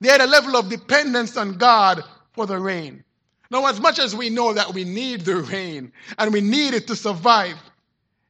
They 0.00 0.08
had 0.08 0.20
a 0.20 0.26
level 0.26 0.56
of 0.56 0.68
dependence 0.68 1.36
on 1.36 1.56
God 1.56 2.02
for 2.32 2.46
the 2.46 2.58
rain. 2.58 3.02
Now, 3.50 3.66
as 3.66 3.80
much 3.80 3.98
as 3.98 4.14
we 4.14 4.28
know 4.28 4.52
that 4.52 4.74
we 4.74 4.84
need 4.84 5.22
the 5.22 5.36
rain 5.36 5.92
and 6.18 6.32
we 6.32 6.40
need 6.40 6.74
it 6.74 6.86
to 6.88 6.96
survive, 6.96 7.56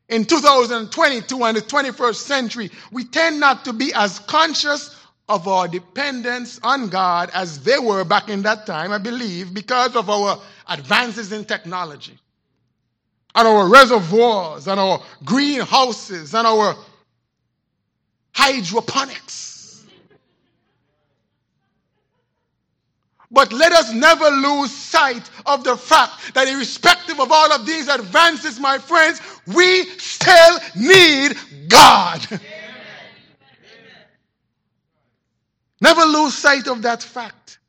in 0.09 0.25
2022 0.25 1.45
and 1.45 1.57
the 1.57 1.63
21st 1.63 2.15
century, 2.15 2.71
we 2.93 3.05
tend 3.05 3.41
not 3.41 3.65
to 3.65 3.73
be 3.73 3.93
as 3.93 4.21
conscious 4.21 4.96
of 5.29 5.49
our 5.49 5.67
dependence 5.67 6.61
on 6.63 6.89
God 6.89 7.31
as 7.35 7.61
they 7.61 7.79
were 7.79 8.05
back 8.05 8.29
in 8.29 8.43
that 8.43 8.67
time, 8.67 8.93
I 8.93 8.99
believe, 8.99 9.53
because 9.53 9.97
of 9.97 10.09
our 10.09 10.41
advances 10.69 11.33
in 11.33 11.45
technology 11.45 12.19
and 13.35 13.47
our 13.47 13.69
reservoirs 13.69 14.69
and 14.69 14.79
our 14.79 15.03
greenhouses 15.25 16.35
and 16.35 16.47
our 16.47 16.77
hydroponics. 18.33 19.85
But 23.31 23.53
let 23.53 23.73
us 23.73 23.93
never 23.93 24.31
lose 24.31 24.71
sight 24.71 25.29
of 25.47 25.65
the 25.65 25.77
fact 25.77 26.33
that, 26.35 26.47
irrespective 26.47 27.19
of 27.19 27.33
all 27.33 27.53
of 27.53 27.67
these 27.67 27.89
advances, 27.89 28.61
my 28.61 28.79
friends, 28.79 29.21
we 29.49 29.85
still 29.99 30.59
need 30.77 31.37
God. 31.69 32.25
Amen. 32.31 32.41
Never 35.87 36.05
lose 36.05 36.35
sight 36.37 36.67
of 36.67 36.83
that 36.83 37.01
fact. 37.01 37.61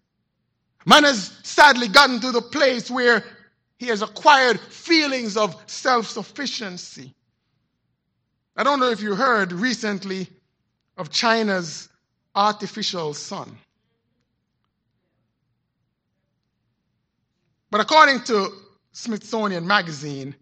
Man 0.87 1.03
has 1.03 1.37
sadly 1.43 1.87
gotten 1.87 2.19
to 2.21 2.31
the 2.31 2.41
place 2.41 2.89
where 2.89 3.23
he 3.77 3.85
has 3.89 4.01
acquired 4.01 4.59
feelings 4.59 5.37
of 5.37 5.55
self 5.67 6.07
sufficiency. 6.07 7.13
I 8.55 8.63
don't 8.63 8.79
know 8.79 8.89
if 8.89 9.03
you 9.03 9.13
heard 9.13 9.51
recently 9.51 10.27
of 10.97 11.11
China's 11.11 11.89
artificial 12.33 13.13
sun. 13.13 13.55
But 17.69 17.81
according 17.81 18.23
to 18.23 18.51
Smithsonian 18.93 19.67
Magazine, 19.67 20.35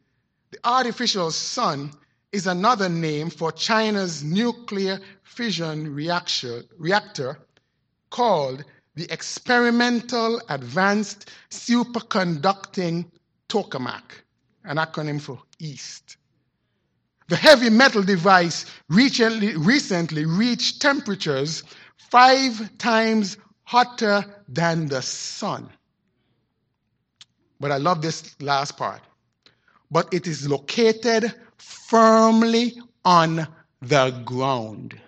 the 0.52 0.60
artificial 0.64 1.30
sun 1.30 1.92
is 2.32 2.48
another 2.48 2.88
name 2.88 3.30
for 3.30 3.52
China's 3.52 4.24
nuclear 4.24 5.02
fission 5.24 5.94
reactor, 5.94 6.64
reactor 6.78 7.38
called 8.16 8.64
the 8.96 9.12
Experimental 9.12 10.42
Advanced 10.48 11.32
Superconducting 11.50 13.04
Tokamak, 13.50 14.24
an 14.64 14.78
acronym 14.78 15.20
for 15.20 15.38
EAST. 15.60 16.16
The 17.28 17.36
heavy 17.36 17.70
metal 17.70 18.02
device 18.02 18.68
recently, 18.88 19.58
recently 19.58 20.24
reached 20.24 20.82
temperatures 20.82 21.64
five 21.98 22.78
times 22.78 23.36
hotter 23.64 24.24
than 24.48 24.86
the 24.86 25.02
sun. 25.02 25.70
But 27.60 27.74
I 27.74 27.78
love 27.78 28.02
this 28.02 28.34
last 28.42 28.78
part. 28.78 29.02
But 29.92 30.14
it 30.14 30.26
is 30.26 30.48
located 30.48 31.34
firmly 31.58 32.80
on 33.04 33.46
the 33.82 34.12
ground. 34.24 35.02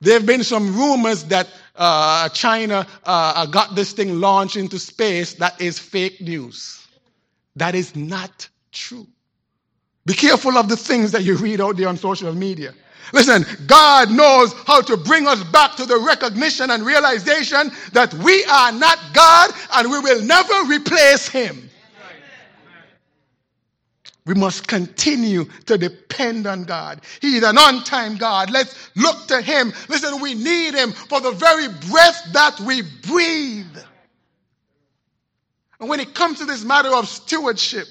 There 0.00 0.14
have 0.14 0.26
been 0.26 0.42
some 0.42 0.74
rumors 0.74 1.24
that 1.24 1.48
uh, 1.76 2.28
China 2.30 2.86
uh, 3.04 3.46
got 3.46 3.74
this 3.74 3.92
thing 3.92 4.20
launched 4.20 4.56
into 4.56 4.78
space. 4.78 5.34
That 5.34 5.60
is 5.60 5.78
fake 5.78 6.20
news. 6.20 6.86
That 7.56 7.74
is 7.74 7.94
not 7.94 8.48
true. 8.72 9.06
Be 10.06 10.14
careful 10.14 10.56
of 10.56 10.68
the 10.68 10.76
things 10.76 11.12
that 11.12 11.22
you 11.22 11.36
read 11.36 11.60
out 11.60 11.76
there 11.76 11.88
on 11.88 11.96
social 11.96 12.34
media. 12.34 12.72
Listen, 13.12 13.44
God 13.66 14.10
knows 14.10 14.52
how 14.66 14.80
to 14.82 14.96
bring 14.96 15.26
us 15.26 15.42
back 15.44 15.76
to 15.76 15.84
the 15.84 15.98
recognition 15.98 16.70
and 16.70 16.84
realization 16.84 17.70
that 17.92 18.12
we 18.14 18.44
are 18.44 18.72
not 18.72 18.98
God 19.12 19.50
and 19.74 19.90
we 19.90 19.98
will 19.98 20.22
never 20.22 20.64
replace 20.64 21.28
Him. 21.28 21.69
We 24.26 24.34
must 24.34 24.66
continue 24.66 25.46
to 25.66 25.78
depend 25.78 26.46
on 26.46 26.64
God. 26.64 27.00
He's 27.20 27.42
an 27.42 27.56
on 27.56 27.84
time 27.84 28.16
God. 28.16 28.50
Let's 28.50 28.90
look 28.94 29.26
to 29.28 29.40
Him. 29.40 29.72
Listen, 29.88 30.20
we 30.20 30.34
need 30.34 30.74
Him 30.74 30.92
for 30.92 31.20
the 31.20 31.32
very 31.32 31.68
breath 31.90 32.22
that 32.32 32.60
we 32.60 32.82
breathe. 32.82 33.78
And 35.80 35.88
when 35.88 36.00
it 36.00 36.14
comes 36.14 36.38
to 36.38 36.44
this 36.44 36.62
matter 36.62 36.94
of 36.94 37.08
stewardship, 37.08 37.86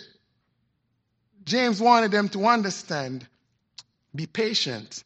James 1.45 1.81
wanted 1.81 2.12
them 2.12 2.29
to 2.29 2.45
understand 2.45 3.27
be 4.15 4.25
patient 4.25 5.03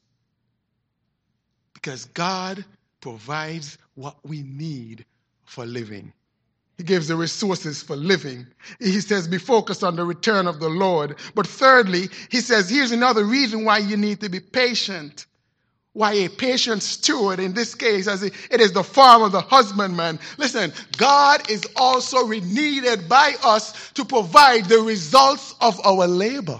because 1.73 2.05
God 2.05 2.63
provides 3.01 3.77
what 3.95 4.15
we 4.23 4.41
need 4.41 5.05
for 5.45 5.65
living. 5.65 6.13
He 6.77 6.83
gives 6.83 7.07
the 7.07 7.15
resources 7.15 7.83
for 7.83 7.95
living. 7.95 8.47
He 8.79 8.99
says, 8.99 9.27
be 9.27 9.37
focused 9.37 9.83
on 9.83 9.95
the 9.95 10.05
return 10.05 10.47
of 10.47 10.59
the 10.59 10.69
Lord. 10.69 11.17
But 11.35 11.45
thirdly, 11.45 12.09
he 12.29 12.41
says, 12.41 12.69
here's 12.69 12.91
another 12.91 13.23
reason 13.23 13.63
why 13.63 13.77
you 13.77 13.95
need 13.95 14.21
to 14.21 14.29
be 14.29 14.39
patient 14.39 15.27
why 15.93 16.13
a 16.13 16.27
patient 16.27 16.81
steward 16.81 17.39
in 17.39 17.53
this 17.53 17.75
case 17.75 18.07
as 18.07 18.23
it 18.23 18.33
is 18.51 18.71
the 18.71 18.83
farmer 18.83 19.29
the 19.29 19.41
husbandman 19.41 20.19
listen 20.37 20.73
god 20.97 21.49
is 21.49 21.63
also 21.75 22.27
needed 22.27 23.07
by 23.07 23.35
us 23.43 23.91
to 23.91 24.03
provide 24.03 24.65
the 24.65 24.79
results 24.79 25.55
of 25.61 25.79
our 25.85 26.07
labor 26.07 26.59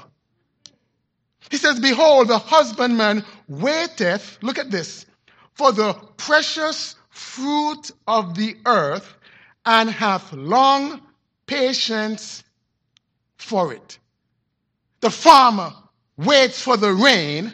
he 1.50 1.58
says 1.58 1.79
behold 1.79 2.27
the 2.27 2.38
husbandman 2.38 3.25
waiteth 3.48 4.38
look 4.43 4.60
at 4.60 4.70
this 4.70 5.08
for 5.53 5.72
the 5.72 5.93
precious 6.17 6.96
fruit 7.10 7.91
of 8.08 8.36
the 8.36 8.55
earth 8.67 9.15
and 9.65 9.89
hath 9.89 10.32
long 10.34 11.01
patience 11.46 12.43
for 13.38 13.74
it 13.74 13.98
the 15.01 15.10
farmer 15.10 15.74
waits 16.17 16.62
for 16.62 16.77
the 16.77 16.91
rain 16.93 17.53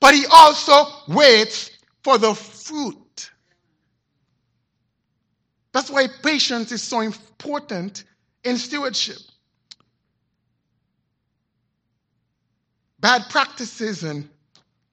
but 0.00 0.14
he 0.14 0.24
also 0.30 0.86
waits 1.08 1.70
for 2.02 2.18
the 2.18 2.34
fruit. 2.34 3.30
That's 5.72 5.90
why 5.90 6.06
patience 6.22 6.72
is 6.72 6.82
so 6.82 7.00
important 7.00 8.04
in 8.44 8.56
stewardship. 8.56 9.18
Bad 12.98 13.28
practices 13.28 14.02
and 14.02 14.28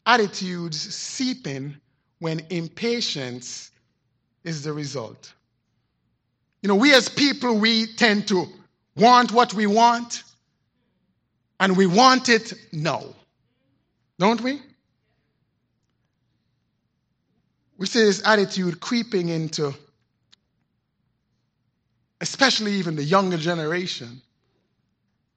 attitudes 0.05 0.77
seep 0.93 1.47
in 1.47 1.79
when 2.19 2.45
impatience 2.49 3.71
is 4.43 4.63
the 4.63 4.73
result. 4.73 5.33
You 6.63 6.69
know, 6.69 6.75
we 6.75 6.95
as 6.95 7.07
people, 7.09 7.59
we 7.59 7.85
tend 7.85 8.27
to 8.29 8.47
want 8.95 9.31
what 9.31 9.53
we 9.53 9.67
want, 9.67 10.23
and 11.59 11.77
we 11.77 11.85
want 11.85 12.29
it 12.29 12.53
now. 12.71 13.03
Don't 14.17 14.41
we? 14.41 14.59
we 17.83 17.87
see 17.87 18.05
this 18.05 18.25
attitude 18.25 18.79
creeping 18.79 19.27
into, 19.27 19.73
especially 22.21 22.71
even 22.75 22.95
the 22.95 23.03
younger 23.03 23.35
generation, 23.35 24.21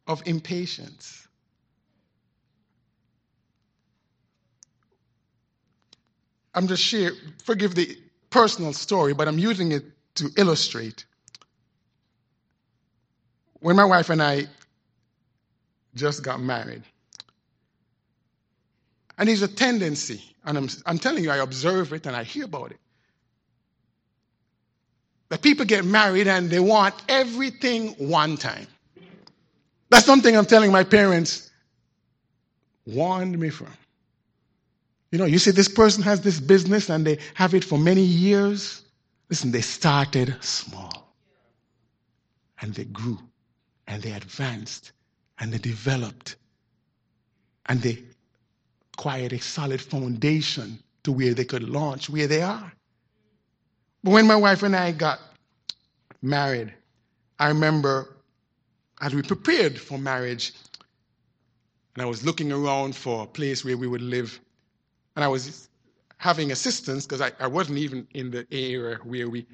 of 0.07 0.23
impatience. 0.27 1.27
I'm 6.55 6.69
just 6.69 6.85
sharing, 6.85 7.17
forgive 7.45 7.75
the 7.75 7.99
personal 8.31 8.73
story, 8.73 9.13
but 9.13 9.27
I'm 9.27 9.41
using 9.41 9.73
it 9.73 9.83
to 10.15 10.31
illustrate. 10.37 11.05
When 13.67 13.75
my 13.75 13.85
wife 13.85 14.11
and 14.11 14.23
I 14.23 14.47
just 15.97 16.23
got 16.23 16.41
married, 16.41 16.85
and 19.19 19.29
there's 19.29 19.43
a 19.43 19.49
tendency, 19.49 20.23
and 20.45 20.57
I'm, 20.57 20.69
I'm 20.87 21.01
telling 21.01 21.25
you, 21.25 21.33
I 21.33 21.39
observe 21.39 21.93
it 21.93 22.07
and 22.07 22.15
I 22.15 22.23
hear 22.23 22.45
about 22.45 22.71
it. 22.71 22.79
That 25.31 25.43
people 25.43 25.65
get 25.65 25.85
married 25.85 26.29
and 26.29 26.49
they 26.49 26.61
want 26.61 26.95
everything 27.09 27.89
one 27.99 28.37
time. 28.37 28.69
That's 29.91 30.07
something 30.07 30.37
I'm 30.37 30.47
telling 30.47 30.71
my 30.71 30.85
parents 30.85 31.51
warned 32.87 33.37
me 33.37 33.51
from. 33.51 33.73
You 35.11 35.19
know, 35.19 35.25
you 35.25 35.41
see, 35.41 35.51
this 35.51 35.67
person 35.67 36.05
has 36.05 36.21
this 36.21 36.39
business 36.39 36.89
and 36.89 37.05
they 37.05 37.19
have 37.35 37.53
it 37.53 37.65
for 37.65 37.79
many 37.79 38.03
years. 38.03 38.85
Listen, 39.29 39.51
they 39.51 39.61
started 39.61 40.37
small 40.41 41.13
and 42.61 42.73
they 42.73 42.85
grew 42.85 43.19
and 43.87 44.03
they 44.03 44.13
advanced 44.13 44.93
and 45.39 45.53
they 45.53 45.59
developed 45.59 46.37
and 47.67 47.81
they 47.83 48.03
acquired 48.95 49.33
a 49.33 49.41
solid 49.41 49.81
foundation 49.81 50.79
to 51.05 51.13
where 51.13 51.35
they 51.35 51.45
could 51.45 51.69
launch 51.69 52.09
where 52.09 52.27
they 52.27 52.43
are. 52.43 52.73
But 54.03 54.11
when 54.13 54.27
my 54.27 54.37
wife 54.37 54.63
and 54.63 54.75
I 54.75 54.93
got 54.93 55.21
married, 56.23 56.73
I 57.39 57.49
remember 57.49 58.17
as 59.01 59.15
we 59.15 59.23
prepared 59.23 59.79
for 59.79 59.99
marriage, 59.99 60.53
and 61.95 62.03
I 62.03 62.07
was 62.07 62.25
looking 62.25 62.53
around 62.53 62.95
for 62.95 63.25
a 63.25 63.27
place 63.27 63.65
where 63.65 63.77
we 63.77 63.87
would 63.87 64.03
live, 64.03 64.39
and 65.15 65.25
I 65.25 65.29
was 65.29 65.69
having 66.19 66.51
assistance 66.51 67.07
because 67.07 67.21
I, 67.21 67.33
I 67.41 67.47
wasn't 67.47 67.79
even 67.79 68.07
in 68.15 68.31
the 68.31 68.47
area 68.51 68.99
where 69.05 69.29
we, 69.29 69.47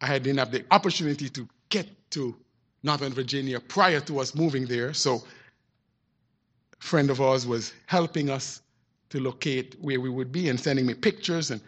I 0.00 0.18
didn't 0.18 0.38
have 0.38 0.50
the 0.50 0.64
opportunity 0.70 1.28
to 1.30 1.48
get 1.68 1.88
to 2.12 2.36
Northern 2.82 3.12
Virginia 3.12 3.60
prior 3.60 4.00
to 4.00 4.20
us 4.20 4.34
moving 4.34 4.66
there. 4.66 4.92
So 4.94 5.16
a 5.16 6.84
friend 6.84 7.10
of 7.10 7.20
ours 7.20 7.46
was 7.46 7.72
helping 7.86 8.30
us 8.30 8.62
to 9.10 9.20
locate 9.20 9.76
where 9.80 10.00
we 10.00 10.10
would 10.10 10.30
be 10.30 10.48
and 10.48 10.58
sending 10.58 10.86
me 10.86 10.94
pictures 10.94 11.50
and 11.50 11.60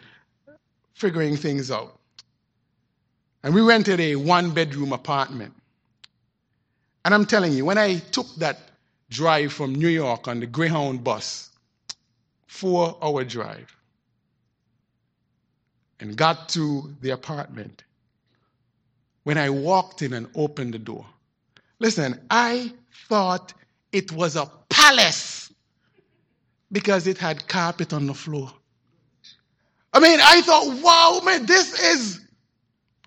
figuring 0.93 1.35
things 1.35 1.71
out. 1.71 1.97
And 3.43 3.53
we 3.53 3.61
rented 3.61 3.99
a 3.99 4.15
one 4.15 4.51
bedroom 4.51 4.93
apartment. 4.93 5.53
And 7.03 7.13
I'm 7.13 7.25
telling 7.25 7.53
you, 7.53 7.65
when 7.65 7.77
I 7.77 7.97
took 7.97 8.27
that 8.35 8.59
drive 9.09 9.51
from 9.51 9.73
New 9.73 9.87
York 9.87 10.27
on 10.27 10.39
the 10.39 10.45
Greyhound 10.45 11.03
bus, 11.03 11.49
four 12.45 12.97
hour 13.01 13.23
drive, 13.23 13.75
and 15.99 16.15
got 16.15 16.49
to 16.49 16.93
the 17.01 17.09
apartment, 17.09 17.83
when 19.23 19.37
I 19.37 19.49
walked 19.49 20.01
in 20.01 20.13
and 20.13 20.27
opened 20.35 20.73
the 20.73 20.79
door, 20.79 21.05
listen, 21.79 22.19
I 22.29 22.73
thought 23.07 23.53
it 23.91 24.11
was 24.11 24.35
a 24.35 24.49
palace 24.69 25.53
because 26.71 27.07
it 27.07 27.17
had 27.17 27.47
carpet 27.47 27.93
on 27.93 28.07
the 28.07 28.13
floor. 28.13 28.51
I 29.93 29.99
mean, 29.99 30.19
I 30.21 30.41
thought, 30.41 30.81
wow, 30.81 31.21
man, 31.25 31.45
this 31.45 31.79
is 31.79 32.21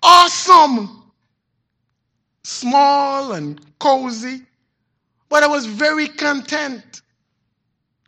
awesome. 0.03 1.11
Small 2.43 3.33
and 3.33 3.59
cozy, 3.79 4.43
but 5.29 5.41
I 5.41 5.47
was 5.47 5.65
very 5.65 6.07
content. 6.07 7.01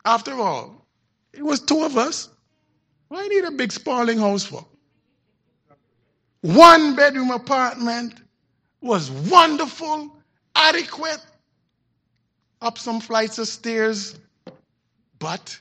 After 0.04 0.32
all, 0.34 0.86
it 1.32 1.42
was 1.42 1.60
two 1.60 1.82
of 1.82 1.98
us. 1.98 2.28
Why 3.08 3.26
need 3.26 3.44
a 3.44 3.50
big 3.50 3.72
sprawling 3.72 4.18
house 4.18 4.44
for? 4.44 4.64
One 6.40 6.94
bedroom 6.94 7.30
apartment 7.30 8.14
was 8.80 9.10
wonderful, 9.10 10.16
adequate. 10.54 11.20
Up 12.60 12.78
some 12.78 13.00
flights 13.00 13.38
of 13.38 13.48
stairs, 13.48 14.18
But 15.18 15.58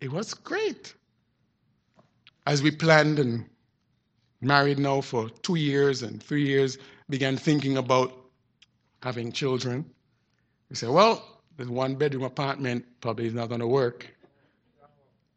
it 0.00 0.10
was 0.10 0.34
great. 0.34 0.94
As 2.46 2.62
we 2.62 2.72
planned 2.72 3.18
and 3.20 3.44
married 4.40 4.78
now 4.78 5.00
for 5.00 5.30
two 5.42 5.54
years 5.54 6.02
and 6.02 6.20
three 6.20 6.44
years, 6.44 6.78
began 7.08 7.36
thinking 7.36 7.76
about 7.76 8.12
having 9.02 9.30
children. 9.30 9.84
We 10.68 10.76
said, 10.76 10.90
well, 10.90 11.40
this 11.56 11.68
one 11.68 11.94
bedroom 11.94 12.24
apartment 12.24 12.84
probably 13.00 13.26
is 13.26 13.34
not 13.34 13.48
going 13.48 13.60
to 13.60 13.66
work. 13.66 14.08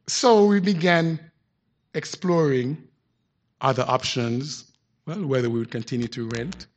So 0.08 0.46
we 0.46 0.60
began 0.60 1.20
exploring 1.94 2.88
other 3.66 3.84
options, 3.88 4.72
well, 5.08 5.26
whether 5.26 5.50
we 5.50 5.58
would 5.58 5.72
continue 5.72 6.08
to 6.08 6.30
rent. 6.30 6.68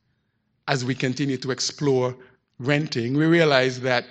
As 0.68 0.86
we 0.86 0.94
continue 0.94 1.36
to 1.36 1.50
explore 1.50 2.16
renting, 2.58 3.14
we 3.14 3.26
realized 3.26 3.82
that 3.82 4.06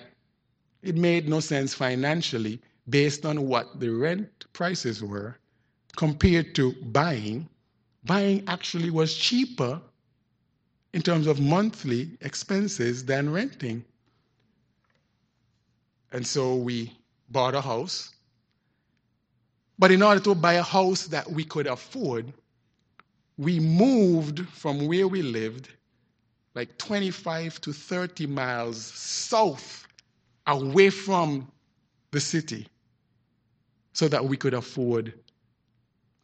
it 0.84 0.96
made 0.96 1.28
no 1.28 1.40
sense 1.40 1.74
financially 1.74 2.62
based 2.88 3.26
on 3.26 3.48
what 3.48 3.80
the 3.80 3.90
rent 3.90 4.46
prices 4.54 5.04
were 5.04 5.36
compared 5.96 6.54
to 6.54 6.74
buying. 6.92 7.50
Buying 8.06 8.44
actually 8.48 8.92
was 8.92 9.16
cheaper 9.16 9.82
in 10.94 11.02
terms 11.02 11.26
of 11.26 11.42
monthly 11.42 12.12
expenses 12.22 13.04
than 13.04 13.32
renting. 13.32 13.84
And 16.12 16.26
so 16.26 16.56
we 16.56 16.96
bought 17.30 17.56
a 17.56 17.62
house. 17.62 18.14
But 19.80 19.92
in 19.92 20.04
order 20.04 20.22
to 20.22 20.36
buy 20.36 20.54
a 20.54 20.64
house 20.64 21.08
that 21.08 21.30
we 21.30 21.44
could 21.44 21.66
afford, 21.66 22.32
we 23.38 23.60
moved 23.60 24.48
from 24.50 24.88
where 24.88 25.08
we 25.08 25.22
lived 25.22 25.70
like 26.56 26.78
25 26.80 27.62
to 27.62 27.72
30 27.72 28.26
miles 28.26 28.84
south 28.84 29.88
away 30.48 30.90
from 30.90 31.48
the 32.12 32.20
city 32.20 32.68
so 33.94 34.08
that 34.08 34.26
we 34.26 34.38
could 34.38 34.56
afford 34.56 35.14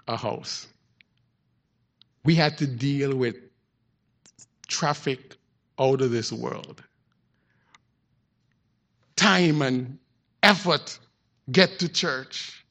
a 0.07 0.17
house. 0.17 0.67
We 2.25 2.33
had 2.33 2.57
to 2.57 2.67
deal 2.67 3.15
with 3.15 3.35
traffic 4.67 5.35
out 5.79 6.01
of 6.01 6.09
this 6.09 6.31
world. 6.31 6.83
Time 9.15 9.61
and 9.61 9.99
effort 10.41 10.97
get 11.51 11.77
to 11.79 11.89
church. 11.89 12.65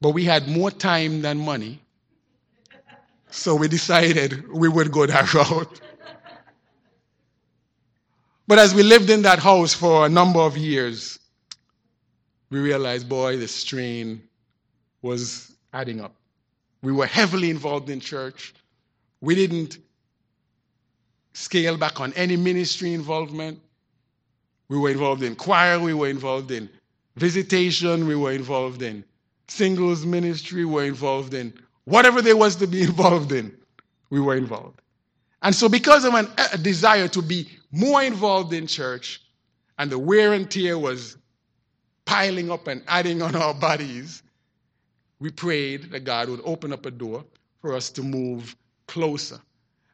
But 0.00 0.10
we 0.10 0.24
had 0.24 0.46
more 0.46 0.70
time 0.70 1.22
than 1.22 1.38
money. 1.38 1.81
So 3.32 3.54
we 3.54 3.66
decided 3.66 4.46
we 4.52 4.68
would 4.68 4.92
go 4.92 5.06
that 5.06 5.32
route. 5.34 5.80
But 8.46 8.58
as 8.58 8.74
we 8.74 8.82
lived 8.82 9.08
in 9.08 9.22
that 9.22 9.38
house 9.38 9.72
for 9.72 10.04
a 10.04 10.08
number 10.08 10.38
of 10.40 10.56
years, 10.58 11.18
we 12.50 12.60
realized, 12.60 13.08
boy, 13.08 13.38
the 13.38 13.48
strain 13.48 14.22
was 15.00 15.56
adding 15.72 16.02
up. 16.02 16.14
We 16.82 16.92
were 16.92 17.06
heavily 17.06 17.48
involved 17.48 17.88
in 17.88 18.00
church. 18.00 18.52
We 19.22 19.34
didn't 19.34 19.78
scale 21.32 21.78
back 21.78 22.02
on 22.02 22.12
any 22.12 22.36
ministry 22.36 22.92
involvement. 22.92 23.58
We 24.68 24.76
were 24.76 24.90
involved 24.90 25.22
in 25.22 25.36
choir, 25.36 25.80
we 25.80 25.94
were 25.94 26.08
involved 26.08 26.50
in 26.50 26.68
visitation, 27.16 28.06
we 28.06 28.14
were 28.14 28.32
involved 28.32 28.82
in 28.82 29.04
singles 29.48 30.04
ministry, 30.04 30.66
we 30.66 30.72
were 30.74 30.84
involved 30.84 31.32
in 31.32 31.54
whatever 31.84 32.22
there 32.22 32.36
was 32.36 32.56
to 32.56 32.66
be 32.66 32.82
involved 32.90 33.32
in, 33.32 33.56
we 34.10 34.20
were 34.20 34.36
involved. 34.36 34.80
And 35.42 35.54
so, 35.54 35.68
because 35.68 36.04
of 36.04 36.14
an, 36.14 36.28
a 36.52 36.58
desire 36.58 37.08
to 37.08 37.22
be 37.22 37.48
more 37.72 38.02
involved 38.02 38.52
in 38.52 38.66
church, 38.66 39.20
and 39.78 39.90
the 39.90 39.98
wear 39.98 40.32
and 40.32 40.50
tear 40.50 40.78
was 40.78 41.16
piling 42.04 42.50
up 42.50 42.68
and 42.68 42.82
adding 42.86 43.22
on 43.22 43.34
our 43.34 43.54
bodies, 43.54 44.22
we 45.18 45.30
prayed 45.30 45.90
that 45.90 46.00
God 46.04 46.28
would 46.28 46.40
open 46.44 46.72
up 46.72 46.86
a 46.86 46.90
door 46.90 47.24
for 47.60 47.74
us 47.74 47.90
to 47.90 48.02
move 48.02 48.54
closer. 48.86 49.38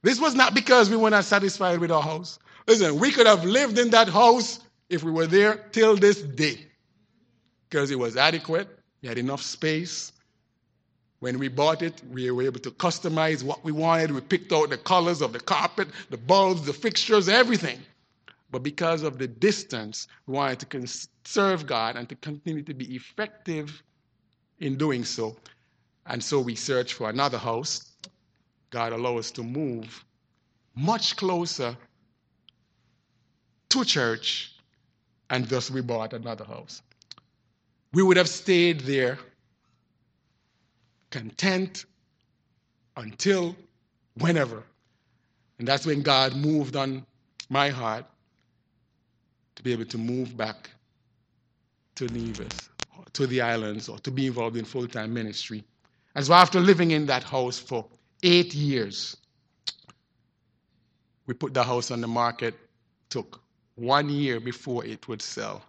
This 0.03 0.21
was 0.21 0.35
not 0.35 0.55
because 0.55 0.91
we 0.91 0.97
were 0.97 1.11
not 1.11 1.25
satisfied 1.25 1.79
with 1.79 1.91
our 1.91 2.03
house. 2.03 2.39
Listen, 2.67 2.99
we 2.99 3.11
could 3.11 3.27
have 3.27 3.45
lived 3.45 3.79
in 3.79 3.91
that 3.91 4.09
house 4.09 4.61
if 4.89 5.03
we 5.03 5.11
were 5.11 5.27
there 5.27 5.67
till 5.73 5.97
this 5.97 6.23
day 6.23 6.67
because 7.69 7.91
it 7.91 7.99
was 7.99 8.17
adequate, 8.17 8.69
we 9.03 9.09
had 9.09 9.19
enough 9.19 9.43
space. 9.43 10.13
When 11.21 11.39
we 11.39 11.49
bought 11.49 11.83
it, 11.83 12.01
we 12.11 12.31
were 12.31 12.45
able 12.45 12.61
to 12.61 12.71
customize 12.71 13.43
what 13.43 13.65
we 13.65 13.73
wanted. 13.73 14.13
We 14.13 14.21
picked 14.21 14.53
out 14.53 14.71
the 14.71 14.79
colors 14.79 15.21
of 15.21 15.33
the 15.33 15.41
carpet, 15.41 15.89
the 16.11 16.17
bulbs, 16.17 16.65
the 16.65 16.73
fixtures, 16.73 17.29
everything. 17.29 17.81
But 18.51 18.63
because 18.63 19.03
of 19.03 19.19
the 19.19 19.27
distance, 19.27 20.07
we 20.27 20.35
wanted 20.35 20.71
to 20.71 21.09
serve 21.25 21.67
God 21.67 21.97
and 21.97 22.09
to 22.09 22.15
continue 22.17 22.63
to 22.63 22.73
be 22.73 22.95
effective 22.95 23.83
in 24.61 24.77
doing 24.77 25.05
so. 25.05 25.37
And 26.07 26.23
so 26.23 26.41
we 26.41 26.55
searched 26.55 26.95
for 26.95 27.11
another 27.11 27.37
house. 27.37 27.97
God 28.71 28.93
allowed 28.93 29.19
us 29.19 29.31
to 29.33 29.43
move 29.43 30.05
much 30.75 31.17
closer 31.17 31.77
to 33.71 33.85
church, 33.85 34.55
and 35.29 35.45
thus 35.47 35.71
we 35.71 35.83
bought 35.83 36.13
another 36.13 36.45
house. 36.45 36.81
We 37.93 38.03
would 38.03 38.17
have 38.17 38.29
stayed 38.29 38.81
there 38.81 39.19
content 41.11 41.85
until 42.97 43.57
whenever. 44.19 44.63
And 45.59 45.67
that's 45.67 45.87
when 45.87 46.03
God 46.03 46.37
moved 46.37 46.77
on 46.77 47.05
my 47.49 47.71
heart 47.71 48.05
to 49.57 49.63
be 49.63 49.73
able 49.73 49.87
to 49.87 49.99
move 49.99 50.37
back 50.37 50.71
to 51.97 52.07
Nevis, 52.07 52.69
to 53.13 53.27
the 53.27 53.41
islands, 53.41 53.89
or 53.89 53.99
to 54.01 54.11
be 54.11 54.27
involved 54.27 54.57
in 54.57 54.65
full 54.65 54.87
time 54.87 55.13
ministry. 55.13 55.65
And 56.15 56.25
so 56.25 56.35
after 56.35 56.61
living 56.61 56.93
in 56.93 57.07
that 57.07 57.25
house 57.25 57.59
for 57.59 57.87
eight 58.23 58.55
years, 58.55 59.17
we 61.27 61.35
put 61.35 61.55
the 61.55 61.63
house 61.63 61.91
on 61.91 62.01
the 62.01 62.09
market, 62.09 62.55
took 63.11 63.41
one 63.75 64.09
year 64.09 64.41
before 64.41 64.85
it 64.85 65.07
would 65.09 65.23
sell. 65.23 65.63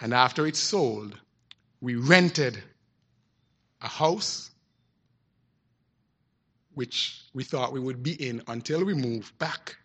And 0.00 0.14
after 0.14 0.46
it 0.46 0.56
sold, 0.56 1.18
we 1.80 1.96
rented 1.96 2.62
a 3.82 3.88
house 3.88 4.50
which 6.74 7.22
we 7.34 7.42
thought 7.44 7.72
we 7.72 7.80
would 7.80 8.02
be 8.02 8.12
in 8.28 8.42
until 8.46 8.84
we 8.84 8.94
moved 8.94 9.36
back. 9.38 9.76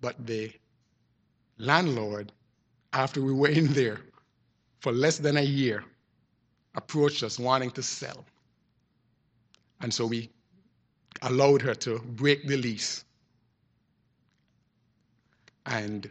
But 0.00 0.26
the 0.26 0.52
landlord, 1.58 2.32
after 2.92 3.22
we 3.22 3.32
were 3.32 3.48
in 3.48 3.72
there 3.72 4.00
for 4.80 4.92
less 4.92 5.18
than 5.18 5.38
a 5.38 5.42
year, 5.42 5.84
approached 6.74 7.22
us 7.22 7.38
wanting 7.38 7.70
to 7.72 7.82
sell. 7.82 8.24
And 9.80 9.92
so 9.92 10.06
we 10.06 10.30
allowed 11.22 11.62
her 11.62 11.74
to 11.74 11.98
break 12.00 12.46
the 12.46 12.56
lease. 12.56 13.04
And 15.66 16.10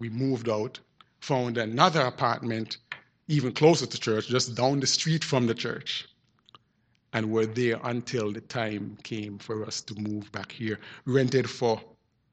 we 0.00 0.08
moved 0.08 0.48
out, 0.48 0.80
found 1.20 1.56
another 1.58 2.00
apartment 2.00 2.78
even 3.28 3.52
closer 3.52 3.86
to 3.86 4.00
church, 4.00 4.28
just 4.28 4.54
down 4.54 4.80
the 4.80 4.86
street 4.86 5.24
from 5.24 5.46
the 5.46 5.54
church. 5.54 6.06
And 7.12 7.30
were 7.30 7.46
there 7.46 7.78
until 7.84 8.32
the 8.32 8.40
time 8.40 8.98
came 9.04 9.38
for 9.38 9.64
us 9.64 9.80
to 9.82 9.94
move 9.94 10.30
back 10.32 10.50
here. 10.50 10.80
Rented 11.06 11.48
for 11.48 11.80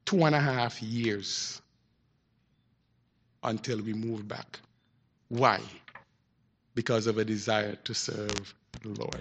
two 0.04 0.24
and 0.24 0.34
a 0.34 0.40
half 0.40 0.82
years 0.82 1.62
until 3.44 3.80
we 3.80 3.92
moved 3.92 4.26
back. 4.26 4.58
Why? 5.28 5.60
Because 6.74 7.06
of 7.06 7.18
a 7.18 7.24
desire 7.24 7.76
to 7.76 7.94
serve 7.94 8.54
the 8.82 8.88
Lord. 8.88 9.20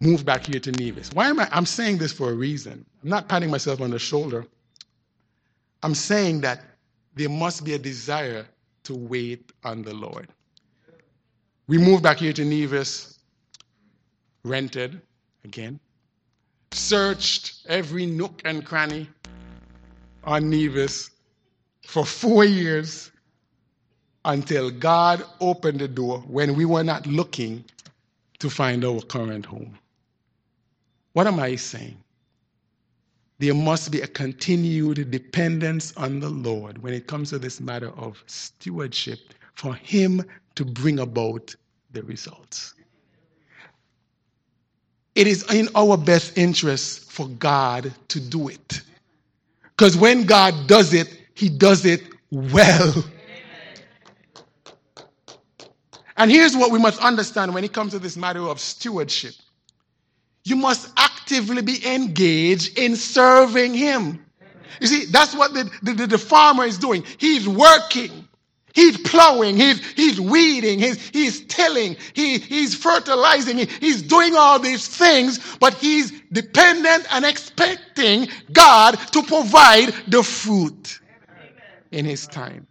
Move 0.00 0.24
back 0.24 0.46
here 0.46 0.60
to 0.60 0.72
Nevis. 0.72 1.12
Why 1.12 1.28
am 1.28 1.40
I? 1.40 1.48
I'm 1.52 1.66
saying 1.66 1.98
this 1.98 2.12
for 2.12 2.30
a 2.30 2.34
reason. 2.34 2.84
I'm 3.02 3.08
not 3.08 3.28
patting 3.28 3.50
myself 3.50 3.80
on 3.80 3.90
the 3.90 3.98
shoulder. 3.98 4.46
I'm 5.82 5.94
saying 5.94 6.40
that 6.42 6.62
there 7.14 7.28
must 7.28 7.64
be 7.64 7.74
a 7.74 7.78
desire 7.78 8.46
to 8.88 8.94
wait 8.94 9.52
on 9.64 9.82
the 9.82 9.92
Lord. 9.92 10.28
We 11.66 11.76
moved 11.76 12.02
back 12.02 12.16
here 12.16 12.32
to 12.32 12.44
Nevis, 12.44 13.18
rented 14.44 15.02
again, 15.44 15.78
searched 16.72 17.66
every 17.68 18.06
nook 18.06 18.40
and 18.46 18.64
cranny 18.64 19.06
on 20.24 20.48
Nevis 20.48 21.10
for 21.82 22.06
four 22.06 22.46
years 22.46 23.10
until 24.24 24.70
God 24.70 25.22
opened 25.38 25.80
the 25.80 25.88
door 25.88 26.20
when 26.20 26.56
we 26.56 26.64
were 26.64 26.84
not 26.84 27.06
looking 27.06 27.64
to 28.38 28.48
find 28.48 28.86
our 28.86 29.02
current 29.02 29.44
home. 29.44 29.78
What 31.12 31.26
am 31.26 31.38
I 31.40 31.56
saying? 31.56 31.98
There 33.38 33.54
must 33.54 33.92
be 33.92 34.00
a 34.00 34.06
continued 34.06 35.10
dependence 35.10 35.92
on 35.96 36.18
the 36.18 36.28
Lord 36.28 36.78
when 36.82 36.92
it 36.92 37.06
comes 37.06 37.30
to 37.30 37.38
this 37.38 37.60
matter 37.60 37.90
of 37.96 38.22
stewardship 38.26 39.18
for 39.54 39.74
Him 39.74 40.24
to 40.56 40.64
bring 40.64 40.98
about 40.98 41.54
the 41.92 42.02
results. 42.02 42.74
It 45.14 45.26
is 45.26 45.50
in 45.52 45.68
our 45.74 45.96
best 45.96 46.36
interest 46.36 47.10
for 47.10 47.28
God 47.28 47.92
to 48.08 48.20
do 48.20 48.48
it. 48.48 48.82
Because 49.62 49.96
when 49.96 50.24
God 50.24 50.66
does 50.66 50.92
it, 50.92 51.08
He 51.34 51.48
does 51.48 51.84
it 51.84 52.02
well. 52.30 53.04
And 56.16 56.32
here's 56.32 56.56
what 56.56 56.72
we 56.72 56.80
must 56.80 57.00
understand 57.00 57.54
when 57.54 57.62
it 57.62 57.72
comes 57.72 57.92
to 57.92 58.00
this 58.00 58.16
matter 58.16 58.42
of 58.42 58.58
stewardship 58.58 59.34
you 60.48 60.56
must 60.56 60.90
actively 60.96 61.62
be 61.62 61.86
engaged 61.86 62.78
in 62.78 62.96
serving 62.96 63.74
Him. 63.74 64.24
You 64.80 64.86
see, 64.86 65.04
that's 65.06 65.34
what 65.34 65.54
the, 65.54 65.70
the, 65.82 66.06
the 66.06 66.18
farmer 66.18 66.64
is 66.64 66.78
doing. 66.78 67.04
He's 67.18 67.48
working. 67.48 68.28
He's 68.74 68.96
plowing, 68.98 69.56
he's, 69.56 69.84
he's 69.94 70.20
weeding, 70.20 70.78
he's, 70.78 71.08
he's 71.08 71.44
tilling, 71.46 71.96
he, 72.12 72.38
he's 72.38 72.76
fertilizing, 72.76 73.58
he, 73.58 73.64
he's 73.64 74.02
doing 74.02 74.36
all 74.36 74.60
these 74.60 74.86
things, 74.86 75.56
but 75.56 75.74
he's 75.74 76.12
dependent 76.30 77.04
and 77.10 77.24
expecting 77.24 78.28
God 78.52 78.92
to 79.10 79.22
provide 79.24 79.92
the 80.06 80.22
fruit 80.22 81.00
in 81.90 82.04
his 82.04 82.28
time. 82.28 82.68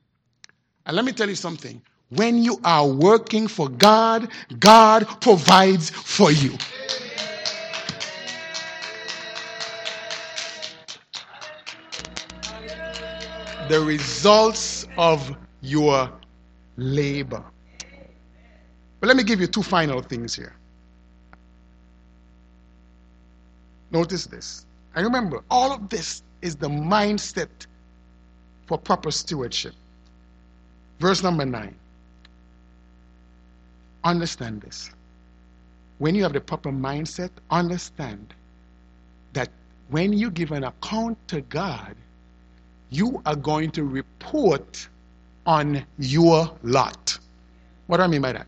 And 0.85 0.95
let 0.95 1.03
me 1.03 1.11
tell 1.11 1.27
you 1.27 1.35
something. 1.35 1.81
When 2.09 2.41
you 2.41 2.61
are 2.63 2.87
working 2.87 3.49
for 3.49 3.67
God, 3.67 4.29
God 4.59 5.05
provides 5.19 5.89
for 5.89 6.31
you. 6.31 6.57
The 13.69 13.79
results 13.79 14.87
of 14.97 15.35
your 15.61 16.11
labor. 16.77 17.43
But 18.99 19.07
let 19.07 19.17
me 19.17 19.23
give 19.23 19.41
you 19.41 19.47
two 19.47 19.63
final 19.63 20.01
things 20.01 20.35
here. 20.35 20.55
Notice 23.91 24.25
this. 24.25 24.65
And 24.95 25.05
remember, 25.05 25.43
all 25.49 25.71
of 25.71 25.89
this 25.89 26.23
is 26.41 26.55
the 26.55 26.69
mindset 26.69 27.49
for 28.67 28.77
proper 28.77 29.11
stewardship. 29.11 29.73
Verse 30.99 31.23
number 31.23 31.45
nine. 31.45 31.75
Understand 34.03 34.61
this. 34.61 34.91
When 35.99 36.15
you 36.15 36.23
have 36.23 36.33
the 36.33 36.41
proper 36.41 36.71
mindset, 36.71 37.31
understand 37.49 38.33
that 39.33 39.49
when 39.89 40.13
you 40.13 40.31
give 40.31 40.51
an 40.51 40.63
account 40.63 41.17
to 41.29 41.41
God, 41.41 41.95
you 42.89 43.21
are 43.25 43.35
going 43.35 43.71
to 43.71 43.83
report 43.83 44.87
on 45.45 45.85
your 45.97 46.51
lot. 46.63 47.17
What 47.87 47.97
do 47.97 48.03
I 48.03 48.07
mean 48.07 48.21
by 48.21 48.33
that? 48.33 48.47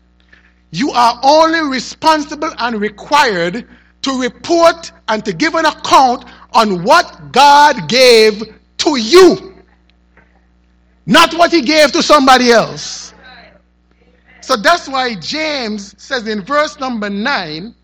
You 0.70 0.90
are 0.90 1.18
only 1.22 1.60
responsible 1.60 2.50
and 2.58 2.80
required 2.80 3.66
to 4.02 4.20
report 4.20 4.92
and 5.08 5.24
to 5.24 5.32
give 5.32 5.54
an 5.54 5.66
account 5.66 6.24
on 6.52 6.84
what 6.84 7.32
God 7.32 7.88
gave 7.88 8.42
to 8.78 8.96
you, 8.96 9.54
not 11.06 11.34
what 11.34 11.50
He 11.50 11.62
gave 11.62 11.92
to 11.92 12.02
somebody 12.02 12.50
else. 12.50 13.12
So 14.40 14.56
that's 14.56 14.88
why 14.88 15.14
James 15.16 15.94
says 16.02 16.26
in 16.26 16.42
verse 16.42 16.78
number 16.80 17.10
9 17.10 17.74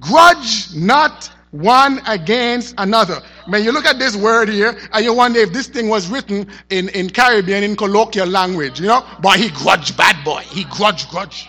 grudge 0.00 0.74
not 0.74 1.30
one 1.54 2.00
against 2.08 2.74
another. 2.78 3.22
When 3.46 3.62
you 3.62 3.70
look 3.70 3.84
at 3.84 4.00
this 4.00 4.16
word 4.16 4.48
here, 4.48 4.76
and 4.92 5.04
you 5.04 5.14
wonder 5.14 5.38
if 5.38 5.52
this 5.52 5.68
thing 5.68 5.88
was 5.88 6.08
written 6.08 6.48
in, 6.70 6.88
in 6.88 7.08
Caribbean, 7.08 7.62
in 7.62 7.76
colloquial 7.76 8.26
language, 8.26 8.80
you 8.80 8.88
know? 8.88 9.06
But 9.22 9.38
he 9.38 9.50
grudge, 9.50 9.96
bad 9.96 10.24
boy. 10.24 10.40
He 10.40 10.64
grudge, 10.64 11.08
grudge. 11.08 11.48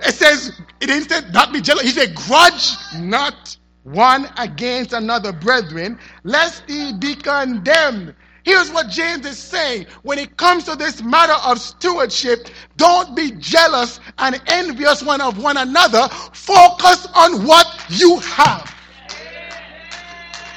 It 0.00 0.14
says, 0.14 0.60
it 0.80 0.86
didn't 0.86 1.08
say 1.08 1.22
not 1.32 1.50
be 1.50 1.62
jealous. 1.62 1.84
He 1.84 1.90
said, 1.90 2.14
grudge 2.14 2.72
not 2.98 3.56
one 3.84 4.28
against 4.36 4.92
another, 4.92 5.32
brethren, 5.32 5.98
lest 6.24 6.64
he 6.68 6.92
be 6.92 7.14
condemned. 7.14 8.14
Here's 8.42 8.70
what 8.70 8.90
James 8.90 9.24
is 9.24 9.38
saying. 9.38 9.86
When 10.02 10.18
it 10.18 10.36
comes 10.36 10.64
to 10.64 10.76
this 10.76 11.02
matter 11.02 11.36
of 11.42 11.58
stewardship, 11.58 12.48
don't 12.76 13.16
be 13.16 13.30
jealous 13.38 13.98
and 14.18 14.40
envious 14.46 15.02
one 15.02 15.20
of 15.20 15.42
one 15.42 15.56
another. 15.56 16.08
Focus 16.32 17.06
on 17.14 17.44
what 17.44 17.66
you 17.88 18.18
have 18.20 18.74